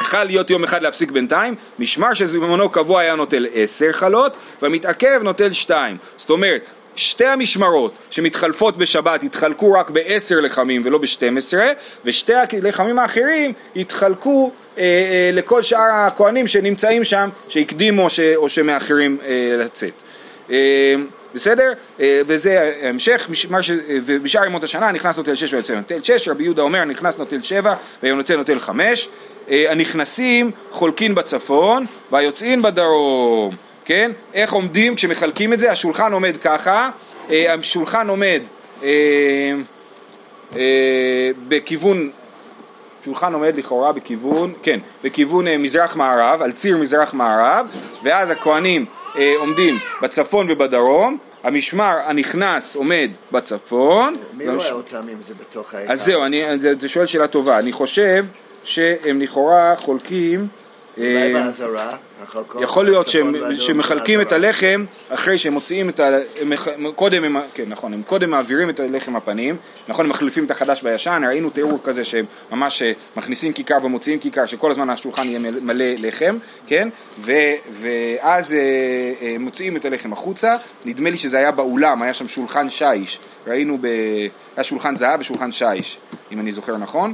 יכול 0.00 0.22
להיות 0.22 0.50
יום 0.50 0.64
אחד 0.64 0.82
להפסיק 0.82 1.10
בינתיים, 1.10 1.54
משמר 1.78 2.14
שזמנו 2.14 2.68
קבוע 2.68 3.00
היה 3.00 3.14
נוטל 3.14 3.46
עשר 3.54 3.92
חלות, 3.92 4.36
והמתעכב 4.62 5.20
נוטל 5.22 5.52
שתיים. 5.52 5.96
זאת 6.16 6.30
אומרת, 6.30 6.62
שתי 6.98 7.24
המשמרות 7.24 7.92
שמתחלפות 8.10 8.76
בשבת 8.76 9.22
יתחלקו 9.22 9.72
רק 9.72 9.90
בעשר 9.90 10.40
לחמים 10.40 10.82
ולא 10.84 10.98
בשתים 10.98 11.36
עשרה, 11.36 11.66
ושתי 12.04 12.32
הלחמים 12.62 12.98
האחרים 12.98 13.52
יתחלקו 13.74 14.50
אה, 14.78 14.82
אה, 14.82 15.30
לכל 15.32 15.62
שאר 15.62 15.90
הכהנים 15.92 16.46
שנמצאים 16.46 17.04
שם, 17.04 17.28
שהקדימו 17.48 18.10
ש, 18.10 18.20
או 18.20 18.48
שמאחרים 18.48 19.18
אה, 19.22 19.56
לצאת. 19.58 19.92
אה, 20.50 20.94
בסדר? 21.34 21.72
אה, 22.00 22.20
וזה 22.26 22.72
ההמשך, 22.82 23.28
ש... 23.32 23.70
ובשאר 23.88 24.44
ימות 24.44 24.64
השנה 24.64 24.92
נכנס 24.92 25.16
נוטל 25.16 25.34
שש 25.34 25.52
ויוצא 25.52 25.74
נוטל 25.74 26.02
שש, 26.02 26.28
רבי 26.28 26.44
יהודה 26.44 26.62
אומר 26.62 26.84
נכנס 26.84 27.18
נוטל 27.18 27.42
שבע 27.42 27.74
ויוצא 28.02 28.36
נוטל 28.36 28.58
חמש, 28.58 29.08
אה, 29.50 29.72
הנכנסים 29.72 30.50
חולקין 30.70 31.14
בצפון 31.14 31.84
והיוצאים 32.12 32.62
בדרום. 32.62 33.67
כן? 33.88 34.10
איך 34.34 34.52
עומדים 34.52 34.94
כשמחלקים 34.94 35.52
את 35.52 35.58
זה? 35.58 35.70
השולחן 35.70 36.12
עומד 36.12 36.36
ככה, 36.36 36.90
אה, 37.30 37.54
השולחן 37.54 38.08
עומד 38.08 38.40
אה, 38.82 38.88
אה, 40.56 41.30
בכיוון, 41.48 42.10
שולחן 43.04 43.32
עומד 43.32 43.56
לכאורה 43.56 43.92
בכיוון, 43.92 44.52
כן, 44.62 44.80
בכיוון 45.04 45.48
מזרח 45.48 45.96
מערב, 45.96 46.42
על 46.42 46.52
ציר 46.52 46.76
מזרח 46.76 47.14
מערב, 47.14 47.66
ואז 48.02 48.30
הכוהנים 48.30 48.84
עומדים 49.38 49.74
בצפון 50.02 50.46
ובדרום, 50.50 51.18
המשמר 51.44 51.96
הנכנס 52.04 52.76
עומד 52.76 53.10
בצפון. 53.32 54.16
מי 54.32 54.48
רואה 54.48 54.72
אותם 54.72 55.08
אם 55.08 55.22
זה 55.26 55.34
בתוך 55.34 55.74
האחד? 55.74 55.90
אז 55.90 56.04
זהו, 56.04 56.24
אני, 56.24 56.42
זה 56.80 56.88
שואל 56.88 57.06
שאלה 57.06 57.28
טובה, 57.28 57.58
אני 57.58 57.72
חושב 57.72 58.26
שהם 58.64 59.20
לכאורה 59.20 59.76
חולקים 59.76 60.48
אולי 60.98 61.32
באזהרה, 61.32 61.96
יכול 62.60 62.84
להיות 62.84 63.06
שמחלקים 63.58 64.20
את 64.20 64.32
הלחם 64.32 64.84
אחרי 65.08 65.38
שהם 65.38 65.52
מוציאים 65.52 65.88
את 65.88 66.00
ה... 66.00 66.08
קודם 66.96 67.24
הם, 67.24 67.36
כן 67.54 67.64
נכון, 67.68 67.94
הם 67.94 68.02
קודם 68.06 68.30
מעבירים 68.30 68.70
את 68.70 68.80
הלחם 68.80 69.16
הפנים, 69.16 69.56
נכון, 69.88 70.04
הם 70.04 70.10
מחליפים 70.10 70.44
את 70.44 70.50
החדש 70.50 70.82
בישן, 70.82 71.22
ראינו 71.26 71.50
תיאור 71.50 71.78
כזה 71.84 72.04
שהם 72.04 72.24
ממש 72.50 72.82
אה, 72.82 72.92
מכניסים 73.16 73.52
כיכר 73.52 73.76
ומוציאים 73.82 74.18
כיכר, 74.18 74.46
שכל 74.46 74.70
הזמן 74.70 74.90
השולחן 74.90 75.28
יהיה 75.28 75.38
מלא 75.38 75.84
לחם, 75.98 76.38
כן, 76.66 76.88
ו, 77.18 77.32
ואז 77.70 78.54
אה, 78.54 78.58
אה, 79.22 79.36
מוציאים 79.38 79.76
את 79.76 79.84
הלחם 79.84 80.12
החוצה, 80.12 80.50
נדמה 80.84 81.10
לי 81.10 81.16
שזה 81.16 81.38
היה 81.38 81.50
באולם, 81.50 82.02
היה 82.02 82.14
שם 82.14 82.28
שולחן 82.28 82.68
שיש, 82.70 83.18
ראינו 83.46 83.78
ב... 83.80 83.86
היה 84.56 84.64
שולחן 84.64 84.96
זהב 84.96 85.20
ושולחן 85.20 85.52
שיש, 85.52 85.98
אם 86.32 86.40
אני 86.40 86.52
זוכר 86.52 86.76
נכון, 86.76 87.12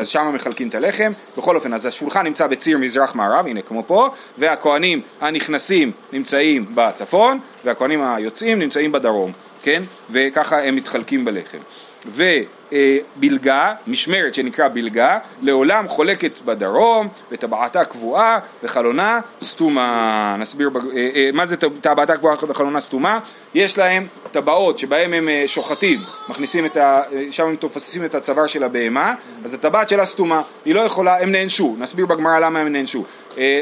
אז 0.00 0.08
שם 0.08 0.30
מחלקים 0.34 0.68
את 0.68 0.74
הלחם, 0.74 1.12
בכל 1.36 1.56
אופן, 1.56 1.74
אז 1.74 1.86
השולחן 1.86 2.22
נמצא 2.22 2.46
בציר 2.46 2.78
מזרח-מערב, 2.78 3.46
הנה 3.46 3.62
כמו 3.62 3.82
פה, 3.86 4.08
והכוהנים 4.44 5.00
הנכנסים 5.20 5.90
נמצאים 6.12 6.66
בצפון, 6.74 7.38
והכוהנים 7.64 8.02
היוצאים 8.02 8.58
נמצאים 8.58 8.92
בדרום, 8.92 9.32
כן? 9.62 9.82
וככה 10.10 10.62
הם 10.62 10.76
מתחלקים 10.76 11.24
בלחם. 11.24 11.58
ובלגה, 12.06 13.72
משמרת 13.86 14.34
שנקרא 14.34 14.68
בלגה, 14.68 15.18
לעולם 15.42 15.88
חולקת 15.88 16.38
בדרום, 16.44 17.08
וטבעתה 17.32 17.84
קבועה 17.84 18.38
וחלונה 18.62 19.20
סתומה. 19.42 20.36
נסביר 20.38 20.70
אה, 20.74 21.10
אה, 21.14 21.30
מה 21.32 21.46
זה 21.46 21.56
טבעתה 21.56 22.16
קבועה 22.16 22.36
וחלונה 22.48 22.80
סתומה. 22.80 23.18
יש 23.54 23.78
להם 23.78 24.06
טבעות 24.32 24.78
שבהם 24.78 25.12
הם 25.12 25.28
אה, 25.28 25.44
שוחטים, 25.46 25.98
מכניסים 26.28 26.66
את 26.66 26.76
ה... 26.76 27.02
שם 27.30 27.46
הם 27.46 27.56
תופסים 27.56 28.04
את 28.04 28.14
הצוואר 28.14 28.46
של 28.46 28.64
הבהמה, 28.64 29.14
אז 29.44 29.54
הטבעת 29.54 29.88
שלה 29.88 30.04
סתומה, 30.04 30.42
היא 30.64 30.74
לא 30.74 30.80
יכולה, 30.80 31.20
הם 31.20 31.32
נענשו, 31.32 31.76
נסביר 31.78 32.06
בגמרא 32.06 32.38
למה 32.38 32.58
הם 32.58 32.68
נענשו. 32.68 33.04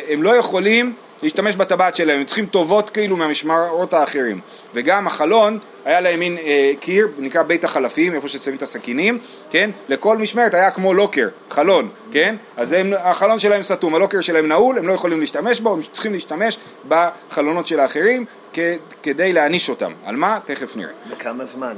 הם 0.08 0.22
לא 0.22 0.36
יכולים 0.36 0.94
להשתמש 1.22 1.56
בטבעת 1.56 1.96
שלהם, 1.96 2.18
הם 2.18 2.24
צריכים 2.24 2.46
טובות 2.46 2.90
כאילו 2.90 3.16
מהמשמרות 3.16 3.94
האחרים. 3.94 4.40
וגם 4.74 5.06
החלון, 5.06 5.58
היה 5.84 6.00
להם 6.00 6.18
מין 6.20 6.38
אה, 6.38 6.72
קיר, 6.80 7.08
נקרא 7.18 7.42
בית 7.42 7.64
החלפים, 7.64 8.14
איפה 8.14 8.28
ששמים 8.28 8.56
את 8.56 8.62
הסכינים, 8.62 9.18
כן? 9.50 9.70
לכל 9.88 10.18
משמרת 10.18 10.54
היה 10.54 10.70
כמו 10.70 10.94
לוקר, 10.94 11.28
חלון, 11.50 11.88
כן? 12.12 12.36
אז 12.56 12.72
הם, 12.72 12.92
החלון 12.98 13.38
שלהם 13.38 13.62
סתום, 13.62 13.94
הלוקר 13.94 14.20
שלהם 14.20 14.48
נעול, 14.48 14.78
הם 14.78 14.88
לא 14.88 14.92
יכולים 14.92 15.20
להשתמש 15.20 15.60
בו, 15.60 15.72
הם 15.72 15.80
צריכים 15.92 16.12
להשתמש 16.12 16.58
בחלונות 16.88 17.66
של 17.66 17.80
האחרים 17.80 18.24
כ- 18.52 18.58
כדי 19.02 19.32
להעניש 19.32 19.68
אותם. 19.68 19.92
על 20.04 20.16
מה? 20.16 20.38
תכף 20.44 20.76
נראה. 20.76 20.92
לכמה 21.10 21.44
זמן? 21.44 21.74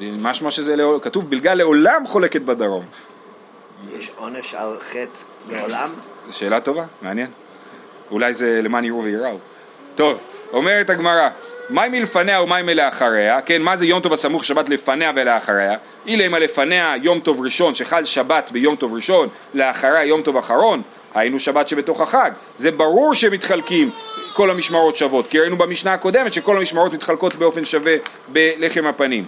משמע 0.00 0.50
שזה, 0.50 0.76
לא, 0.76 0.98
כתוב 1.02 1.30
בלגה 1.30 1.54
לעולם 1.54 2.06
חולקת 2.06 2.40
בדרום. 2.42 2.84
יש 3.98 4.10
עונש 4.16 4.54
על 4.54 4.76
חטא 4.80 5.06
לעולם? 5.50 5.90
זו 6.28 6.38
שאלה 6.38 6.60
טובה, 6.60 6.84
מעניין. 7.02 7.30
אולי 8.10 8.34
זה 8.34 8.60
למען 8.62 8.84
יראו 8.84 9.02
וייראו. 9.02 9.38
טוב, 9.94 10.18
אומרת 10.52 10.90
הגמרא, 10.90 11.28
מהי 11.70 11.88
מלפניה 11.88 12.42
ומהי 12.42 12.62
מלאחריה, 12.62 13.40
כן, 13.40 13.62
מה 13.62 13.76
זה 13.76 13.86
יום 13.86 14.00
טוב 14.00 14.12
הסמוך 14.12 14.44
שבת 14.44 14.68
לפניה 14.68 15.12
ולאחריה? 15.14 15.76
אילמה 16.06 16.38
לפניה 16.38 16.94
יום 17.02 17.20
טוב 17.20 17.40
ראשון 17.40 17.74
שחל 17.74 18.04
שבת 18.04 18.50
ביום 18.50 18.76
טוב 18.76 18.94
ראשון, 18.94 19.28
לאחריה 19.54 20.04
יום 20.04 20.22
טוב 20.22 20.36
אחרון, 20.36 20.82
היינו 21.14 21.38
שבת 21.38 21.68
שבתוך 21.68 22.00
החג, 22.00 22.30
זה 22.56 22.70
ברור 22.70 23.14
שמתחלקים 23.14 23.90
כל 24.34 24.50
המשמרות 24.50 24.96
שוות, 24.96 25.26
כי 25.26 25.40
ראינו 25.40 25.56
במשנה 25.56 25.92
הקודמת 25.92 26.32
שכל 26.32 26.56
המשמרות 26.56 26.92
מתחלקות 26.92 27.34
באופן 27.34 27.64
שווה 27.64 27.94
בלחם 28.28 28.86
הפנים. 28.86 29.24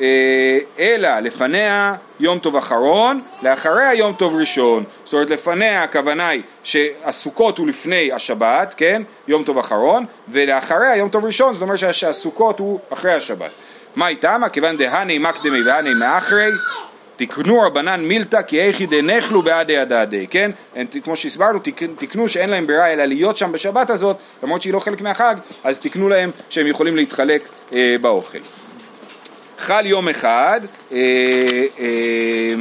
אה, 0.00 0.58
אלא 0.78 1.20
לפניה 1.20 1.94
יום 2.20 2.38
טוב 2.38 2.56
אחרון, 2.56 3.20
לאחריה 3.42 3.94
יום 3.94 4.12
טוב 4.12 4.36
ראשון. 4.36 4.84
זאת 5.10 5.14
אומרת 5.14 5.30
לפניה 5.30 5.82
הכוונה 5.82 6.28
היא 6.28 6.42
שהסוכות 6.62 7.58
הוא 7.58 7.68
לפני 7.68 8.12
השבת, 8.12 8.74
כן? 8.76 9.02
יום 9.28 9.44
טוב 9.44 9.58
אחרון, 9.58 10.04
ולאחריה 10.28 10.96
יום 10.96 11.08
טוב 11.08 11.24
ראשון, 11.24 11.54
זאת 11.54 11.62
אומרת 11.62 11.78
שהסוכות 11.92 12.58
הוא 12.58 12.80
אחרי 12.90 13.14
השבת. 13.14 13.50
מה 13.96 14.08
איתמה? 14.08 14.48
כיוון 14.48 14.76
דהני 14.76 15.18
מקדמי 15.18 15.62
והני 15.62 15.94
מאחרי 15.94 16.50
תקנו 17.16 17.60
רבנן 17.60 18.00
מילתא 18.00 18.42
כי 18.42 18.60
איכי 18.60 18.86
דנחלו 18.86 19.42
בעדי 19.42 19.78
הדעדי, 19.78 20.26
כן? 20.26 20.50
הם, 20.74 20.86
כמו 21.04 21.16
שהסברנו, 21.16 21.58
תקנו 21.96 22.28
שאין 22.28 22.50
להם 22.50 22.66
ברירה 22.66 22.92
אלא 22.92 23.04
להיות 23.04 23.36
שם 23.36 23.52
בשבת 23.52 23.90
הזאת, 23.90 24.16
למרות 24.42 24.62
שהיא 24.62 24.72
לא 24.72 24.80
חלק 24.80 25.00
מהחג, 25.00 25.34
אז 25.64 25.80
תקנו 25.80 26.08
להם 26.08 26.30
שהם 26.50 26.66
יכולים 26.66 26.96
להתחלק 26.96 27.42
אה, 27.74 27.96
באוכל. 28.00 28.38
חל 29.58 29.86
יום 29.86 30.08
אחד, 30.08 30.60
אה, 30.92 30.98
אה, 31.80 32.54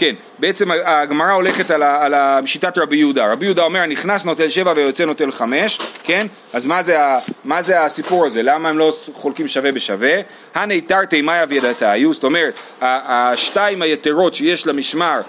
כן, 0.00 0.14
בעצם 0.38 0.70
הגמרא 0.70 1.32
הולכת 1.32 1.70
על, 1.70 1.82
על 1.82 2.14
שיטת 2.46 2.78
רבי 2.78 2.96
יהודה, 2.96 3.32
רבי 3.32 3.44
יהודה 3.44 3.62
אומר 3.62 3.86
נכנס 3.86 4.24
נוטל 4.24 4.48
שבע 4.48 4.72
ויוצא 4.76 5.04
נוטל 5.04 5.32
חמש, 5.32 5.80
כן? 6.02 6.26
אז 6.54 6.66
מה 6.66 6.82
זה, 6.82 6.98
מה 7.44 7.62
זה 7.62 7.84
הסיפור 7.84 8.26
הזה? 8.26 8.42
למה 8.42 8.68
הם 8.68 8.78
לא 8.78 8.92
חולקים 9.12 9.48
שווה 9.48 9.72
בשווה? 9.72 10.20
הני 10.54 10.80
תרתי 10.80 11.22
מאי 11.22 11.42
אבידתיו, 11.42 12.12
זאת 12.12 12.24
אומרת 12.24 12.54
השתיים 12.80 13.82
היתרות 13.82 14.34
שיש 14.34 14.66
למשמר 14.66 15.20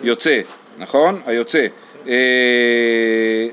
היוצא, 0.00 0.30
אה, 0.30 0.40
נכון? 0.78 1.20
היוצא 1.26 1.66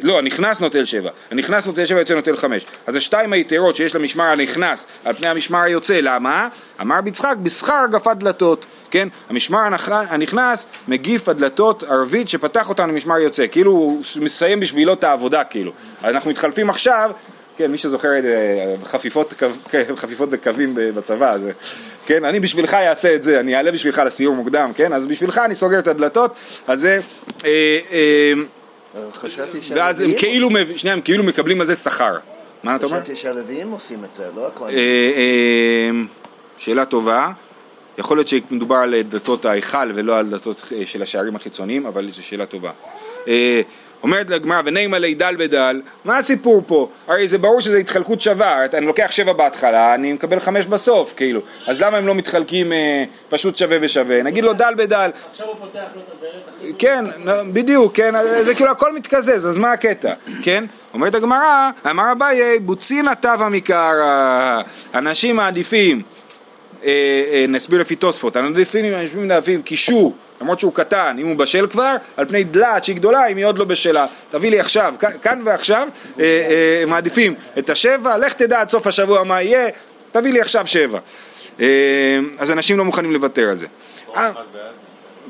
לא, 0.01 0.19
הנכנס 0.19 0.59
נוטל 0.59 0.85
שבע, 0.85 1.09
הנכנס 1.31 1.65
נוטל 1.65 1.85
שבע 1.85 1.99
יוצא 1.99 2.13
נוטל 2.13 2.37
חמש. 2.37 2.65
אז 2.87 2.95
השתיים 2.95 3.33
היתרות 3.33 3.75
שיש 3.75 3.95
למשמר 3.95 4.23
הנכנס 4.23 4.87
על 5.05 5.13
פני 5.13 5.27
המשמר 5.27 5.59
היוצא, 5.59 5.99
למה? 6.01 6.47
אמר 6.81 7.01
ביצחק, 7.01 7.35
בשכר 7.43 7.85
גפת 7.91 8.17
דלתות, 8.17 8.65
כן? 8.91 9.07
המשמר 9.29 9.59
הנכנס 9.89 10.65
מגיף 10.87 11.29
הדלתות 11.29 11.83
ערבית 11.83 12.29
שפתח 12.29 12.69
אותנו 12.69 12.87
למשמר 12.87 13.17
יוצא, 13.17 13.45
כאילו 13.51 13.71
הוא 13.71 14.01
מסיים 14.21 14.59
בשבילו 14.59 14.93
את 14.93 15.03
העבודה 15.03 15.43
כאילו. 15.43 15.71
אנחנו 16.03 16.31
מתחלפים 16.31 16.69
עכשיו 16.69 17.11
כן, 17.57 17.71
מי 17.71 17.77
שזוכר 17.77 18.07
אה, 18.07 18.75
חפיפות, 18.83 19.33
כן, 19.69 19.83
חפיפות 19.95 20.29
בקווים 20.29 20.73
בצבא, 20.75 21.31
אז, 21.31 21.49
כן, 22.07 22.25
אני 22.25 22.39
בשבילך 22.39 22.73
אעשה 22.73 23.15
את 23.15 23.23
זה, 23.23 23.39
אני 23.39 23.55
אעלה 23.55 23.71
בשבילך 23.71 24.01
לסיור 24.05 24.35
מוקדם, 24.35 24.71
כן, 24.75 24.93
אז 24.93 25.07
בשבילך 25.07 25.37
אני 25.37 25.55
סוגר 25.55 25.79
את 25.79 25.87
הדלתות, 25.87 26.35
אז 26.67 26.79
זה, 26.79 26.99
אה, 27.45 27.79
אה, 27.91 28.33
ואז 29.69 30.01
הם 30.01 30.11
כאילו, 30.17 30.49
שנייה, 30.75 30.93
הם 30.93 31.01
כאילו 31.01 31.23
מקבלים 31.23 31.61
על 31.61 31.67
זה 31.67 31.75
שכר. 31.75 32.17
מה 32.63 32.75
אתה 32.75 32.85
אומר? 32.85 32.97
חשבתי 32.97 33.15
שהלוויים 33.15 33.71
עושים 33.71 34.03
את 34.03 34.15
זה, 34.15 34.23
לא 34.35 34.47
הכל. 34.47 34.69
שאלה 36.57 36.85
טובה. 36.85 37.31
יכול 37.97 38.17
להיות 38.17 38.27
שמדובר 38.27 38.75
על 38.75 39.01
דלתות 39.01 39.45
ההיכל 39.45 39.91
ולא 39.95 40.19
על 40.19 40.29
דלתות 40.29 40.73
של 40.85 41.01
השערים 41.01 41.35
החיצוניים, 41.35 41.85
אבל 41.85 42.11
זו 42.11 42.23
שאלה 42.23 42.45
טובה. 42.45 42.71
אומרת 44.07 44.29
לגמרא 44.29 44.61
ונימה 44.65 44.99
לי 44.99 45.13
דל 45.13 45.35
בדל, 45.37 45.81
מה 46.05 46.17
הסיפור 46.17 46.63
פה? 46.67 46.89
הרי 47.07 47.27
זה 47.27 47.37
ברור 47.37 47.61
שזו 47.61 47.77
התחלקות 47.77 48.21
שווה, 48.21 48.65
אני 48.73 48.85
לוקח 48.85 49.11
שבע 49.11 49.33
בהתחלה, 49.33 49.93
אני 49.93 50.13
מקבל 50.13 50.39
חמש 50.39 50.65
בסוף, 50.65 51.13
כאילו, 51.17 51.41
אז 51.65 51.81
למה 51.81 51.97
הם 51.97 52.07
לא 52.07 52.15
מתחלקים 52.15 52.73
אה, 52.73 53.03
פשוט 53.29 53.57
שווה 53.57 53.77
ושווה? 53.81 54.23
נגיד 54.23 54.43
לו 54.43 54.53
דל 54.53 54.73
בדל. 54.77 55.09
עכשיו 55.31 55.47
הוא 55.47 55.55
פותח 55.55 55.79
לו 55.95 56.01
את 56.01 56.11
הברית 56.59 56.75
כן, 56.79 57.05
בדיוק, 57.53 57.95
כן, 57.95 58.13
זה 58.45 58.55
כאילו 58.55 58.71
הכל 58.71 58.95
מתקזז, 58.95 59.47
אז 59.47 59.57
מה 59.57 59.71
הקטע, 59.71 60.13
כן? 60.43 60.63
אומרת 60.93 61.15
הגמרא, 61.15 61.69
אמר 61.89 62.11
אביי, 62.11 62.59
בוצינא 62.59 63.13
תבה 63.13 63.49
מקרא, 63.49 64.61
אנשים 64.93 65.35
מעדיפים, 65.35 66.01
אה, 66.83 66.89
אה, 67.31 67.45
נסביר 67.47 67.81
לפי 67.81 67.95
תוספות, 67.95 68.37
אנשים 68.37 69.27
מעדיפים 69.27 69.61
קישור 69.61 70.15
למרות 70.41 70.59
שהוא 70.59 70.73
קטן, 70.73 71.15
אם 71.19 71.27
הוא 71.27 71.35
בשל 71.35 71.67
כבר, 71.67 71.95
על 72.17 72.25
פני 72.25 72.43
דלת 72.43 72.83
שהיא 72.83 72.95
גדולה, 72.95 73.27
אם 73.27 73.37
היא 73.37 73.45
עוד 73.45 73.57
לא 73.57 73.65
בשלה. 73.65 74.05
תביא 74.29 74.51
לי 74.51 74.59
עכשיו, 74.59 74.95
כאן 75.21 75.39
ועכשיו, 75.43 75.87
אה, 76.19 76.23
אה, 76.25 76.85
מעדיפים 76.85 77.35
את 77.57 77.69
השבע, 77.69 78.17
לך 78.17 78.33
תדע 78.33 78.61
עד 78.61 78.69
סוף 78.69 78.87
השבוע 78.87 79.23
מה 79.23 79.41
יהיה, 79.41 79.67
תביא 80.11 80.33
לי 80.33 80.41
עכשיו 80.41 80.67
שבע. 80.67 80.99
אה, 81.59 81.65
אז 82.37 82.51
אנשים 82.51 82.77
לא 82.77 82.85
מוכנים 82.85 83.13
לוותר 83.13 83.49
על 83.49 83.57
זה. 83.57 83.67
אה, 84.15 84.31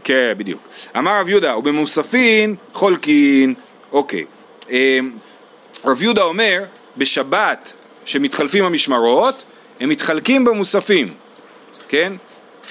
כן, 0.04 0.34
בדיוק. 0.38 0.62
אמר 0.98 1.20
רב 1.20 1.30
יהודה, 1.30 1.58
ובמוספין 1.58 2.56
חולקין, 2.74 3.54
אוקיי. 3.92 4.26
אה, 4.72 5.00
רב 5.86 6.04
יהודה 6.04 6.24
אומר, 6.24 6.64
בשבת 6.98 7.74
שמתחלפים 8.06 8.64
המשמרות, 8.64 9.44
הם 9.80 9.90
מתחלקים 9.90 10.46
במוספים, 10.46 11.14
כן? 11.88 12.14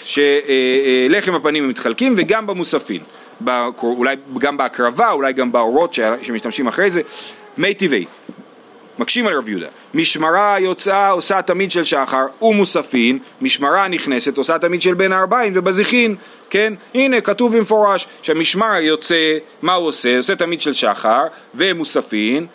שלחם 0.05 1.35
הפנים 1.35 1.65
הם 1.65 1.71
מתחלקים 1.71 2.15
וגם 2.17 2.47
במוספין, 2.47 3.01
אולי 3.83 4.17
גם 4.39 4.57
בהקרבה, 4.57 5.11
אולי 5.11 5.33
גם 5.33 5.53
באורות 5.53 5.95
שמשתמשים 6.23 6.67
אחרי 6.67 6.91
זה, 6.91 7.01
מי 7.59 7.75
טבעי. 7.75 8.05
מקשים 8.99 9.27
על 9.27 9.35
רב 9.39 9.49
יהודה, 9.49 9.67
משמרה 9.95 10.57
יוצאה 10.61 11.11
עושה 11.11 11.43
תמיד 11.43 11.71
של 11.71 11.85
שחר 11.85 12.27
ומוספין, 12.43 13.19
משמרה 13.41 13.89
נכנסת 13.89 14.39
עושה 14.39 14.59
תמיד 14.59 14.83
של 14.83 14.95
בין 14.95 15.13
הארבעים 15.13 15.53
ובזיחין, 15.57 16.17
כן? 16.51 16.75
הנה 16.95 17.21
כתוב 17.21 17.57
במפורש 17.57 18.07
שהמשמר 18.23 18.75
יוצא, 18.81 19.39
מה 19.63 19.75
הוא 19.75 19.87
עושה? 19.87 20.17
עושה 20.17 20.37
תמיד 20.37 20.61
של 20.61 20.73
שחר 20.73 21.23
ומוספין 21.55 22.47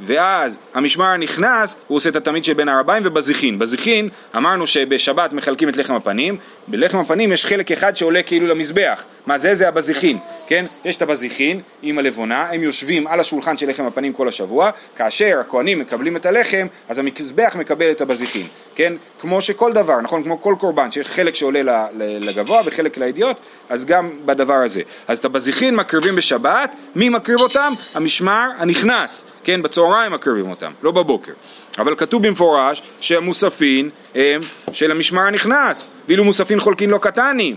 ואז 0.00 0.58
המשמר 0.74 1.04
הנכנס, 1.04 1.76
הוא 1.86 1.96
עושה 1.96 2.08
את 2.08 2.16
התמיד 2.16 2.44
של 2.44 2.52
בין 2.52 2.68
הארבעים 2.68 3.02
ובזיחין. 3.06 3.58
בזיחין 3.58 4.08
אמרנו 4.36 4.66
שבשבת 4.66 5.32
מחלקים 5.32 5.68
את 5.68 5.76
לחם 5.76 5.94
הפנים, 5.94 6.36
בלחם 6.68 6.98
הפנים 6.98 7.32
יש 7.32 7.46
חלק 7.46 7.72
אחד 7.72 7.96
שעולה 7.96 8.22
כאילו 8.22 8.46
למזבח. 8.46 9.02
מה 9.26 9.38
זה? 9.38 9.54
זה 9.54 9.68
הבזיחין, 9.68 10.18
כן? 10.46 10.66
יש 10.84 10.96
את 10.96 11.02
הבזיחין 11.02 11.60
עם 11.82 11.98
הלבונה, 11.98 12.46
הם 12.50 12.62
יושבים 12.62 13.06
על 13.06 13.20
השולחן 13.20 13.56
של 13.56 13.68
לחם 13.68 13.84
הפנים 13.84 14.12
כל 14.12 14.28
השבוע, 14.28 14.70
כאשר 14.96 15.38
הכהנים 15.40 15.78
מקבלים 15.78 16.16
את 16.16 16.26
הלחם, 16.26 16.66
אז 16.88 16.98
המזבח 16.98 17.56
מקבל 17.58 17.90
את 17.90 18.00
הבזיחין, 18.00 18.46
כן? 18.80 18.92
כמו 19.20 19.42
שכל 19.42 19.72
דבר, 19.72 20.00
נכון? 20.00 20.22
כמו 20.22 20.42
כל 20.42 20.54
קורבן, 20.58 20.90
שיש 20.90 21.06
חלק 21.06 21.34
שעולה 21.34 21.86
לגבוה 21.96 22.60
וחלק 22.66 22.98
לאידיוט, 22.98 23.36
אז 23.68 23.84
גם 23.84 24.10
בדבר 24.24 24.54
הזה. 24.54 24.82
אז 25.08 25.18
את 25.18 25.24
הבזיחין 25.24 25.76
מקריבים 25.76 26.16
בשבת, 26.16 26.74
מי 26.94 27.08
מקריב 27.08 27.40
אותם? 27.40 27.72
המשמר 27.94 28.48
הנכנס, 28.58 29.26
כן? 29.44 29.62
בצהריים 29.62 30.12
מקריבים 30.12 30.50
אותם, 30.50 30.72
לא 30.82 30.90
בבוקר. 30.90 31.32
אבל 31.78 31.94
כתוב 31.96 32.26
במפורש 32.26 32.82
שהמוספין 33.00 33.90
הם 34.14 34.40
של 34.72 34.90
המשמר 34.90 35.22
הנכנס, 35.22 35.88
ואילו 36.08 36.24
מוספין 36.24 36.60
חולקין 36.60 36.90
לא 36.90 36.98
קטני. 36.98 37.54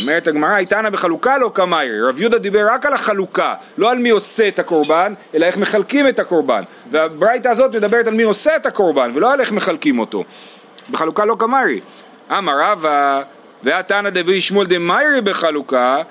אומרת 0.00 0.26
הגמרא, 0.26 0.56
איתנה 0.56 0.90
בחלוקה 0.90 1.38
לא 1.38 1.50
כמאי, 1.54 2.00
רב 2.02 2.20
יהודה 2.20 2.38
דיבר 2.38 2.66
רק 2.70 2.86
על 2.86 2.92
החלוקה, 2.92 3.54
לא 3.78 3.90
על 3.90 3.98
מי 3.98 4.10
עושה 4.10 4.48
את 4.48 4.58
הקורבן, 4.58 5.14
אלא 5.34 5.46
איך 5.46 5.56
מחלקים 5.56 6.08
את 6.08 6.18
הקורבן. 6.18 6.62
והברייתא 6.90 7.48
הזאת 7.48 7.76
מדברת 7.76 8.06
על 8.06 8.14
מי 8.14 8.22
עושה 8.22 8.56
את 8.56 8.66
הקורבן, 8.66 9.10
ולא 9.14 9.32
על 9.32 9.40
איך 9.40 9.52
מחלקים 9.52 9.98
אותו. 9.98 10.24
בחלוקה 10.90 11.24
לא 11.24 11.36
כמאי. 11.38 11.80
אמר 12.38 12.60
רבא, 12.60 13.22
והתנא 13.62 14.10
דבי 14.10 14.40
שמואל 14.40 14.66
דמיירי 14.66 15.20
בחלוקה, 15.20 16.02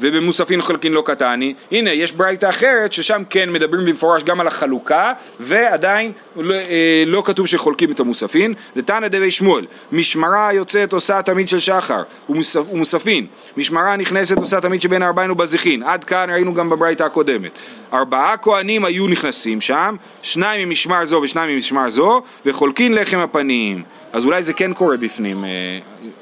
ובמוספין 0.00 0.62
חלקין 0.62 0.92
לא 0.92 1.02
קטני, 1.06 1.54
הנה 1.72 1.92
יש 1.92 2.12
ברייתא 2.12 2.48
אחרת 2.48 2.92
ששם 2.92 3.22
כן 3.30 3.52
מדברים 3.52 3.86
במפורש 3.86 4.22
גם 4.22 4.40
על 4.40 4.46
החלוקה 4.46 5.12
ועדיין 5.40 6.12
לא, 6.36 6.54
אה, 6.54 7.04
לא 7.06 7.22
כתוב 7.24 7.46
שחולקים 7.46 7.92
את 7.92 8.00
המוספין, 8.00 8.54
זה 8.76 8.82
תנא 8.82 9.08
דבי 9.08 9.30
שמואל, 9.30 9.66
משמרה 9.92 10.52
יוצאת 10.52 10.92
עושה 10.92 11.22
תמיד 11.22 11.48
של 11.48 11.58
שחר 11.58 12.02
ומוספ, 12.28 12.62
ומוספין, 12.72 13.26
משמרה 13.56 13.96
נכנסת 13.96 14.38
עושה 14.38 14.60
תמיד 14.60 14.80
שבין 14.80 15.02
הארבעים 15.02 15.30
ובזיחין, 15.30 15.82
עד 15.82 16.04
כאן 16.04 16.30
ראינו 16.30 16.54
גם 16.54 16.70
בברייתא 16.70 17.02
הקודמת, 17.02 17.50
ארבעה 17.92 18.36
כהנים 18.36 18.84
היו 18.84 19.06
נכנסים 19.06 19.60
שם, 19.60 19.96
שניים 20.22 20.68
ממשמר 20.68 21.04
זו 21.04 21.20
ושניים 21.22 21.54
ממשמר 21.54 21.88
זו, 21.88 22.22
וחולקין 22.46 22.94
לחם 22.94 23.18
הפנים, 23.18 23.82
אז 24.12 24.26
אולי 24.26 24.42
זה 24.42 24.52
כן 24.52 24.72
קורה 24.72 24.96
בפנים, 24.96 25.44
אה, 25.44 25.50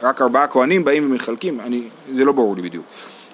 רק 0.02 0.22
ארבעה 0.22 0.46
כהנים 0.46 0.84
באים 0.84 1.10
ומחלקים, 1.10 1.60
אני, 1.60 1.82
זה 2.14 2.24
לא 2.24 2.32
ברור 2.32 2.56
לי 2.56 2.62
בדיוק. 2.62 2.84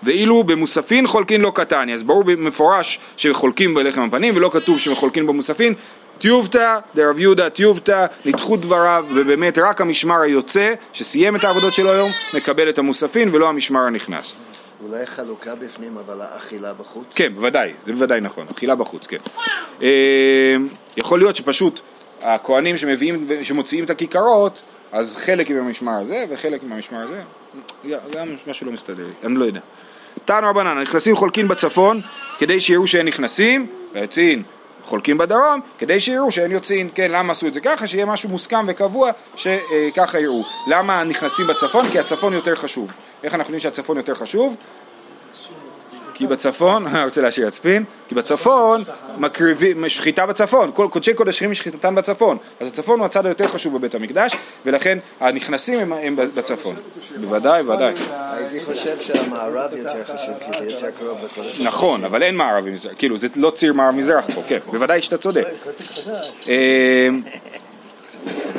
ואילו 0.02 0.44
במוספין 0.44 1.06
חולקין 1.06 1.40
לא 1.40 1.52
קטני, 1.54 1.94
אז 1.94 2.02
ברור 2.02 2.24
במפורש 2.24 2.98
שחולקים 3.16 3.74
בלחם 3.74 4.02
הפנים 4.02 4.36
ולא 4.36 4.50
כתוב 4.52 4.78
שחולקים 4.78 5.26
במוספין. 5.26 5.74
טיובתא 6.18 6.78
דרב 6.94 7.18
יהודה 7.18 7.50
טיובתא, 7.50 8.06
נדחו 8.24 8.56
דבריו 8.56 9.06
ובאמת 9.14 9.58
רק 9.58 9.80
המשמר 9.80 10.20
היוצא 10.20 10.74
שסיים 10.92 11.36
את 11.36 11.44
העבודות 11.44 11.72
שלו 11.72 11.90
היום 11.90 12.10
מקבל 12.34 12.68
את 12.68 12.78
המוספין 12.78 13.28
ולא 13.32 13.48
המשמר 13.48 13.80
הנכנס. 13.80 14.34
אולי 14.86 15.06
חלוקה 15.06 15.54
בפנים, 15.54 15.96
אבל 16.06 16.20
האכילה 16.20 16.72
בחוץ? 16.72 17.06
כן, 17.14 17.34
בוודאי, 17.34 17.72
זה 17.86 17.92
בוודאי 17.92 18.20
נכון, 18.20 18.46
אכילה 18.50 18.74
בחוץ, 18.74 19.06
כן. 19.06 19.16
אה, 19.82 20.56
יכול 20.96 21.18
להיות 21.18 21.36
שפשוט 21.36 21.80
הכוהנים 22.22 22.76
שמביאים, 22.76 23.28
שמוציאים 23.42 23.84
את 23.84 23.90
הכיכרות, 23.90 24.62
אז 24.92 25.16
חלק 25.16 25.50
עם 25.50 25.56
המשמר 25.56 25.92
הזה 25.92 26.24
וחלק 26.28 26.62
עם 26.62 26.72
המשמר 26.72 26.98
הזה, 26.98 27.20
גם 28.12 28.28
משהו 28.46 28.66
לא 28.66 28.72
מסתדר 28.72 29.06
לי, 29.06 29.12
אני 29.24 29.34
לא 29.34 29.44
יודע. 29.44 29.60
תנו 30.28 30.50
רבנן, 30.50 30.78
הנכנסים 30.78 31.16
חולקים 31.16 31.48
בצפון 31.48 32.00
כדי 32.38 32.60
שיראו 32.60 32.86
שאין 32.86 33.06
נכנסים, 33.06 33.66
והיוצאים 33.94 34.42
חולקים 34.82 35.18
בדרום 35.18 35.60
כדי 35.78 36.00
שיראו 36.00 36.30
שאין 36.30 36.52
יוצאים, 36.52 36.90
כן, 36.94 37.10
למה 37.10 37.32
עשו 37.32 37.46
את 37.46 37.54
זה 37.54 37.60
ככה? 37.60 37.86
שיהיה 37.86 38.06
משהו 38.06 38.28
מוסכם 38.28 38.64
וקבוע 38.68 39.10
שככה 39.36 40.20
יראו. 40.20 40.42
למה 40.66 41.04
נכנסים 41.04 41.46
בצפון? 41.46 41.88
כי 41.88 41.98
הצפון 41.98 42.32
יותר 42.32 42.54
חשוב. 42.54 42.92
איך 43.24 43.34
אנחנו 43.34 43.50
יודעים 43.54 43.60
שהצפון 43.60 43.96
יותר 43.96 44.14
חשוב? 44.14 44.56
כי 46.18 46.26
בצפון, 46.26 46.86
אני 46.86 47.04
רוצה 47.04 47.20
להשאיר 47.20 47.46
עצפין, 47.46 47.84
כי 48.08 48.14
בצפון 48.14 48.82
מקריבים, 49.18 49.88
שחיטה 49.88 50.26
בצפון, 50.26 50.70
כל 50.74 50.88
קודשי 50.90 51.14
קודשים 51.14 51.54
שחיטתן 51.54 51.94
בצפון, 51.94 52.38
אז 52.60 52.68
הצפון 52.68 52.98
הוא 52.98 53.06
הצד 53.06 53.26
היותר 53.26 53.48
חשוב 53.48 53.78
בבית 53.78 53.94
המקדש, 53.94 54.36
ולכן 54.66 54.98
הנכנסים 55.20 55.80
הם, 55.80 55.92
הם 55.92 56.16
בצפון, 56.16 56.74
בוודאי, 57.20 57.62
בוודאי. 57.62 57.94
הייתי 58.12 58.64
חושב 58.64 59.00
שהמערב 59.00 59.70
יותר 59.72 60.04
חשוב, 60.04 60.34
כי 60.38 60.58
זה 60.58 60.70
יותר 60.70 60.90
קרוב 60.90 61.18
לקודש. 61.24 61.60
נכון, 61.60 62.04
אבל 62.04 62.22
אין 62.22 62.36
מערב 62.36 62.68
מזרח, 62.68 62.92
כאילו 62.98 63.18
זה 63.18 63.28
לא 63.36 63.50
ציר 63.50 63.72
מערב 63.72 63.94
מזרח 63.94 64.26
פה, 64.34 64.42
כן, 64.48 64.58
בוודאי 64.66 65.02
שאתה 65.02 65.18
צודק. 65.18 65.46
אה, 66.48 67.08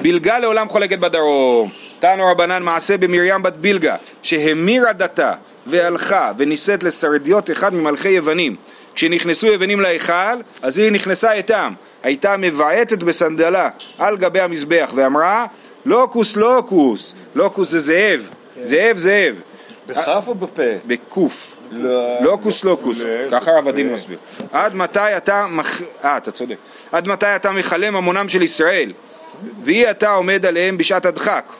בלגה 0.02 0.39
לעולם 0.39 0.69
חולקת 0.69 1.00
בדרום, 1.00 1.69
תנו 2.00 2.32
רבנן 2.32 2.63
מעשה 2.63 2.98
במרים 2.98 3.43
בת 3.43 3.54
בלגה, 3.54 3.95
שהמירה 4.22 4.93
דתה 4.93 5.34
והלכה 5.69 6.32
ונישאת 6.38 6.84
לסרדיות 6.84 7.51
אחד 7.51 7.73
ממלכי 7.73 8.10
יוונים. 8.10 8.55
כשנכנסו 8.95 9.47
יוונים 9.47 9.79
להיכל, 9.79 10.41
אז 10.62 10.77
היא 10.77 10.91
נכנסה 10.91 11.32
איתם. 11.32 11.73
הייתה 12.03 12.38
מבעטת 12.38 13.03
בסנדלה 13.03 13.69
על 13.97 14.17
גבי 14.17 14.39
המזבח 14.39 14.91
ואמרה 14.95 15.45
לוקוס 15.86 16.38
לוקוס, 16.38 17.13
לוקוס 17.36 17.69
זה 17.69 17.79
זאב, 17.79 18.29
זאב 18.62 18.97
זאב, 18.97 19.41
בכף 19.89 20.23
או 20.27 20.36
בפה? 20.36 20.63
בקוף. 20.88 21.55
לא. 21.71 22.21
לוקוס 22.21 22.63
לוקוס, 22.63 22.99
לא, 22.99 23.39
ככה 23.39 23.51
הרב 23.51 23.67
הדין 23.67 23.88
לא. 23.88 23.93
מסביר. 23.93 24.17
עד 24.51 24.75
מתי 24.75 25.17
אתה. 25.17 25.45
אה, 26.03 26.17
אתה 26.17 26.32
צודק. 26.32 26.55
עד 26.91 27.08
מתי 27.08 27.36
אתה 27.36 27.51
מכלה 27.51 27.91
ממונם 27.91 28.29
של 28.29 28.41
ישראל, 28.41 28.93
ואי 29.62 29.91
אתה 29.91 30.10
עומד 30.10 30.45
עליהם 30.45 30.77
בשעת 30.77 31.05
הדחק. 31.05 31.51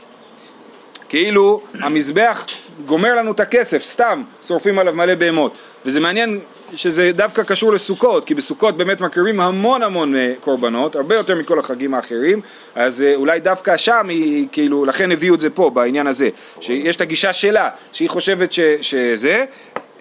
כאילו 1.09 1.61
המזבח 1.73 2.45
גומר 2.85 3.15
לנו 3.15 3.31
את 3.31 3.39
הכסף, 3.39 3.81
סתם 3.81 4.23
שורפים 4.47 4.79
עליו 4.79 4.93
מלא 4.93 5.15
בהמות. 5.15 5.57
וזה 5.85 5.99
מעניין 5.99 6.39
שזה 6.75 7.11
דווקא 7.11 7.43
קשור 7.43 7.73
לסוכות, 7.73 8.25
כי 8.25 8.33
בסוכות 8.33 8.77
באמת 8.77 9.01
מקריבים 9.01 9.39
המון 9.39 9.83
המון 9.83 10.15
אה, 10.15 10.33
קורבנות, 10.41 10.95
הרבה 10.95 11.15
יותר 11.15 11.35
מכל 11.35 11.59
החגים 11.59 11.93
האחרים, 11.93 12.41
אז 12.75 13.01
אה, 13.01 13.15
אולי 13.15 13.39
דווקא 13.39 13.77
שם 13.77 14.09
היא, 14.09 14.47
כאילו, 14.51 14.85
לכן 14.85 15.11
הביאו 15.11 15.35
את 15.35 15.39
זה 15.39 15.49
פה, 15.49 15.69
בעניין 15.69 16.07
הזה, 16.07 16.29
שיש 16.61 16.95
את 16.95 17.01
הגישה 17.01 17.33
שלה, 17.33 17.69
שהיא 17.93 18.09
חושבת 18.09 18.51
ש, 18.51 18.59
שזה, 18.81 19.45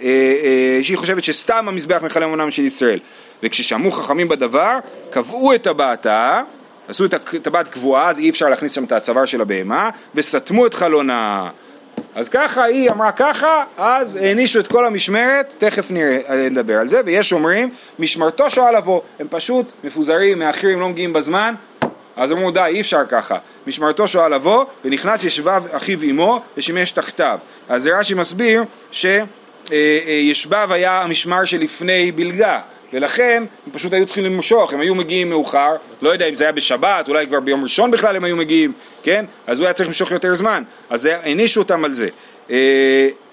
אה, 0.00 0.78
שהיא 0.82 0.98
חושבת 0.98 1.24
שסתם 1.24 1.68
המזבח 1.68 2.00
מכלה 2.02 2.26
ממונם 2.26 2.50
של 2.50 2.62
ישראל. 2.62 2.98
וכששמעו 3.42 3.90
חכמים 3.90 4.28
בדבר, 4.28 4.78
קבעו 5.10 5.54
את 5.54 5.66
הבעתה, 5.66 6.42
עשו 6.88 7.04
את 7.04 7.14
הטבעת 7.14 7.68
קבועה, 7.68 8.08
אז 8.08 8.18
אי 8.18 8.30
אפשר 8.30 8.48
להכניס 8.48 8.72
שם 8.72 8.84
את 8.84 8.92
הצוואר 8.92 9.24
של 9.24 9.40
הבהמה, 9.40 9.90
וסתמו 10.14 10.66
את 10.66 10.74
חלונה. 10.74 11.50
אז 12.14 12.28
ככה 12.28 12.64
היא 12.64 12.90
אמרה 12.90 13.12
ככה, 13.12 13.64
אז 13.76 14.16
הענישו 14.16 14.60
את 14.60 14.66
כל 14.66 14.86
המשמרת, 14.86 15.54
תכף 15.58 15.90
נראה, 15.90 16.18
אה, 16.28 16.48
נדבר 16.50 16.78
על 16.78 16.88
זה, 16.88 17.00
ויש 17.04 17.32
אומרים, 17.32 17.70
משמרתו 17.98 18.50
שואה 18.50 18.72
לבוא, 18.72 19.00
הם 19.20 19.26
פשוט 19.30 19.66
מפוזרים, 19.84 20.38
מאחרים, 20.38 20.80
לא 20.80 20.88
מגיעים 20.88 21.12
בזמן, 21.12 21.54
אז 22.16 22.32
אמרו 22.32 22.50
די, 22.50 22.60
אי 22.66 22.80
אפשר 22.80 23.06
ככה, 23.08 23.38
משמרתו 23.66 24.08
שואה 24.08 24.28
לבוא, 24.28 24.64
ונכנס 24.84 25.24
ישבב 25.24 25.62
אחיו 25.72 26.02
עמו, 26.02 26.40
ושימש 26.56 26.92
תחתיו. 26.92 27.38
אז 27.68 27.90
רש"י 27.92 28.14
מסביר 28.14 28.64
שישבב 28.92 30.68
היה 30.70 31.02
המשמר 31.02 31.44
שלפני 31.44 32.12
בלגה, 32.12 32.60
ולכן 32.92 33.44
הם 33.66 33.72
פשוט 33.72 33.92
היו 33.92 34.06
צריכים 34.06 34.24
למשוך, 34.24 34.72
הם 34.72 34.80
היו 34.80 34.94
מגיעים 34.94 35.30
מאוחר, 35.30 35.76
לא 36.02 36.10
יודע 36.10 36.28
אם 36.28 36.34
זה 36.34 36.44
היה 36.44 36.52
בשבת, 36.52 37.08
אולי 37.08 37.26
כבר 37.26 37.40
ביום 37.40 37.62
ראשון 37.62 37.90
בכלל 37.90 38.16
הם 38.16 38.24
היו 38.24 38.36
מגיעים, 38.36 38.72
כן? 39.02 39.24
אז 39.46 39.60
הוא 39.60 39.66
היה 39.66 39.72
צריך 39.72 39.88
למשוך 39.88 40.10
יותר 40.10 40.34
זמן, 40.34 40.62
אז 40.90 41.06
הענישו 41.06 41.60
אותם 41.60 41.84
על 41.84 41.94
זה. 41.94 42.08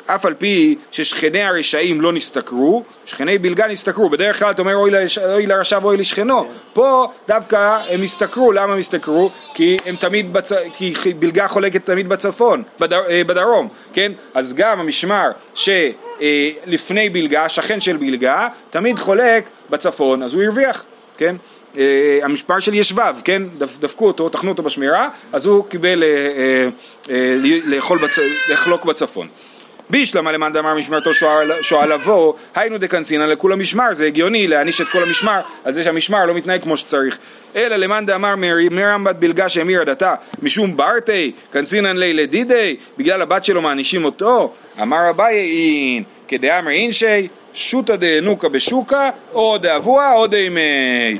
אה, 0.09 0.15
אף 0.15 0.25
על 0.25 0.33
פי 0.33 0.75
ששכני 0.91 1.43
הרשעים 1.43 2.01
לא 2.01 2.13
נסתכרו, 2.13 2.83
שכני 3.05 3.37
בלגה 3.37 3.67
נסתכרו, 3.67 4.09
בדרך 4.09 4.39
כלל 4.39 4.51
אתה 4.51 4.61
אומר 4.61 4.75
אוי, 4.75 4.91
לרש... 4.91 5.17
אוי 5.17 5.45
לרשע 5.45 5.79
ואוי 5.81 5.97
לשכנו, 5.97 6.47
פה 6.73 7.11
דווקא 7.27 7.79
הם 7.89 8.03
הסתכרו, 8.03 8.51
למה 8.51 8.73
הם 8.73 8.79
הסתכרו? 8.79 9.29
כי 9.53 9.77
הם 9.85 9.95
תמיד, 9.95 10.33
בצ... 10.33 10.51
כי 10.73 10.93
בלגה 11.19 11.47
חולקת 11.47 11.85
תמיד 11.85 12.09
בצפון, 12.09 12.63
בדר... 12.79 13.01
אה, 13.09 13.23
בדרום, 13.23 13.67
כן? 13.93 14.11
אז 14.33 14.53
גם 14.53 14.79
המשמר 14.79 15.27
שלפני 15.55 17.09
בלגה, 17.09 17.45
השכן 17.45 17.79
של 17.79 17.97
בלגה, 17.97 18.47
תמיד 18.69 18.99
חולק 18.99 19.49
בצפון, 19.69 20.23
אז 20.23 20.33
הוא 20.33 20.43
הרוויח, 20.43 20.83
כן? 21.17 21.35
אה, 21.77 22.19
המשמר 22.23 22.59
של 22.59 22.73
ישבב, 22.73 23.15
כן? 23.23 23.43
דפ, 23.57 23.77
דפקו 23.77 24.07
אותו, 24.07 24.29
טחנו 24.29 24.51
אותו 24.51 24.63
בשמירה, 24.63 25.09
אז 25.33 25.45
הוא 25.45 25.65
קיבל 25.65 26.03
אה, 26.03 26.07
אה, 26.07 26.69
אה, 27.09 27.35
לאכול 27.65 27.99
בצ... 27.99 28.19
לחלוק 28.49 28.85
בצפון. 28.85 29.27
בישלמה 29.89 30.31
למאן 30.31 30.53
דאמר 30.53 30.75
משמרתו 30.75 31.13
לבוא, 31.85 32.33
היינו 32.55 32.77
דקנצינא 32.77 33.23
לכול 33.23 33.53
המשמר, 33.53 33.93
זה 33.93 34.05
הגיוני 34.05 34.47
להעניש 34.47 34.81
את 34.81 34.87
כל 34.87 35.03
המשמר 35.03 35.41
על 35.63 35.73
זה 35.73 35.83
שהמשמר 35.83 36.25
לא 36.25 36.33
מתנהג 36.33 36.61
כמו 36.61 36.77
שצריך. 36.77 37.17
אלא 37.55 37.75
למאן 37.75 38.05
דאמר 38.05 38.35
מרם 38.71 39.03
בת 39.03 39.15
בלגה 39.15 39.49
שהמירה 39.49 39.83
דתה, 39.83 40.15
משום 40.41 40.77
ברטי, 40.77 41.31
קנצינן 41.51 41.97
לי 41.97 42.13
לדידי, 42.13 42.75
בגלל 42.97 43.21
הבת 43.21 43.45
שלו 43.45 43.61
מענישים 43.61 44.05
אותו? 44.05 44.53
אמר 44.81 45.09
אביי 45.09 45.35
אין, 45.35 46.03
כדאמר 46.27 46.71
אינשי, 46.71 47.27
שותא 47.53 47.95
דאנוקה 47.95 48.49
בשוקה, 48.49 49.09
או 49.33 49.57
דאבוה 49.57 50.13
או 50.13 50.27
דאמי. 50.27 51.17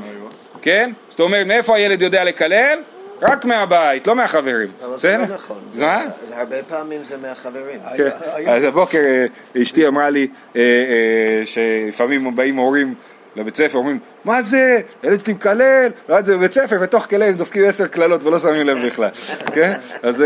כן? 0.61 0.91
זאת 1.09 1.19
אומרת, 1.19 1.47
מאיפה 1.47 1.75
הילד 1.75 2.01
יודע 2.01 2.23
לקלל? 2.23 2.79
רק 3.21 3.45
מהבית, 3.45 4.07
לא 4.07 4.15
מהחברים. 4.15 4.69
אבל 4.85 4.97
זה? 4.97 5.17
לא 5.17 5.35
נכון. 5.35 5.57
מה? 5.73 6.01
זה- 6.29 6.37
הרבה 6.37 6.63
פעמים 6.63 7.01
זה 7.03 7.17
מהחברים. 7.17 7.79
כן, 7.97 8.09
אז 8.47 8.63
הבוקר 8.63 8.97
אה, 8.99 9.25
אשתי 9.61 9.87
אמרה 9.87 10.09
לי 10.09 10.27
אה, 10.55 10.61
אה, 10.61 11.45
שלפעמים 11.45 12.35
באים 12.35 12.55
הורים 12.55 12.93
לבית 13.35 13.55
ספר, 13.55 13.77
אומרים 13.77 13.99
מה 14.25 14.41
זה, 14.41 14.79
ילד 15.03 15.19
שלי 15.19 15.33
מקלל, 15.33 15.89
לא 16.09 16.15
יודע, 16.15 16.25
זה 16.25 16.37
בבית 16.37 16.53
ספר, 16.53 16.77
ותוך 16.81 17.05
כדי 17.09 17.25
הם 17.25 17.33
דופקים 17.33 17.65
עשר 17.67 17.87
קללות 17.87 18.23
ולא 18.23 18.39
שמים 18.39 18.67
לב 18.67 18.77
בכלל, 18.85 19.09
כן? 19.53 19.71
אז 20.03 20.23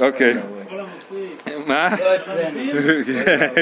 אוקיי. 0.00 0.34
מה? 1.70 1.88
לא 2.00 2.16
אצלנו. 2.16 2.60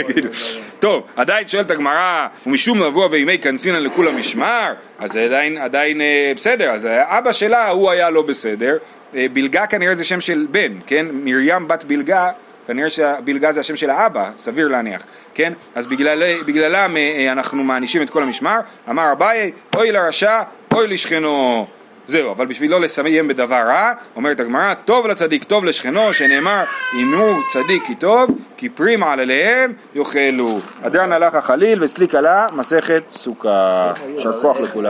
כאילו. 0.12 0.31
טוב, 0.79 1.07
עדיין 1.16 1.49
שואלת 1.49 1.71
הגמרא, 1.71 2.27
ומשום 2.47 2.83
מבוא 2.83 3.09
וימי 3.11 3.38
כנסינן 3.38 3.83
לכול 3.83 4.09
המשמר, 4.09 4.73
אז 4.99 5.12
זה 5.12 5.25
עדיין, 5.25 5.59
עדיין 5.59 6.01
אה, 6.01 6.33
בסדר, 6.37 6.71
אז 6.71 6.88
אבא 6.90 7.33
שלה 7.33 7.68
הוא 7.68 7.90
היה 7.90 8.11
לא 8.11 8.23
בסדר, 8.23 8.77
אה, 9.14 9.27
בלגה 9.33 9.66
כנראה 9.66 9.94
זה 9.94 10.05
שם 10.05 10.21
של 10.21 10.47
בן, 10.51 10.73
כן? 10.87 11.07
מרים 11.12 11.68
בת 11.68 11.85
בלגה, 11.85 12.31
כנראה 12.66 12.90
שבלגה 12.90 13.53
זה 13.53 13.61
השם 13.61 13.77
של 13.77 13.90
האבא, 13.90 14.31
סביר 14.37 14.68
להניח, 14.68 15.07
כן? 15.35 15.53
אז 15.75 15.87
בגלל, 15.87 16.42
בגללם 16.47 16.97
אה, 16.97 17.33
אנחנו 17.33 17.64
מענישים 17.64 18.03
את 18.03 18.11
כל 18.11 18.23
המשמר, 18.23 18.59
אמר 18.90 19.12
אביי, 19.12 19.53
אוי 19.77 19.92
לרשע, 19.92 20.42
אוי 20.73 20.87
לשכנו. 20.87 21.66
זהו, 22.09 22.33
אבל 22.33 22.47
בשביל 22.47 22.71
לא 22.71 22.81
לסיים 22.81 23.29
בדבר 23.29 23.57
רע, 23.57 23.92
אומרת 24.16 24.40
הגמרא, 24.40 24.75
טוב 24.75 25.07
לצדיק, 25.07 25.44
טוב 25.44 25.64
לשכנו, 25.64 26.12
שנאמר, 26.12 26.64
אמרו 27.03 27.35
צדיק 27.53 27.83
כי 27.87 27.94
טוב, 27.94 28.31
כי 28.57 28.68
פרי 28.68 28.97
מעלליהם 28.97 29.73
יאכלו. 29.94 30.59
אדרן 30.83 31.12
הלך 31.12 31.35
החליל 31.35 31.85
וסליק 31.85 32.14
עלה, 32.14 32.47
מסכת 32.53 33.03
סוכה. 33.11 33.92
יישר 34.14 34.40
כוח 34.42 34.61
לכולם. 34.61 34.87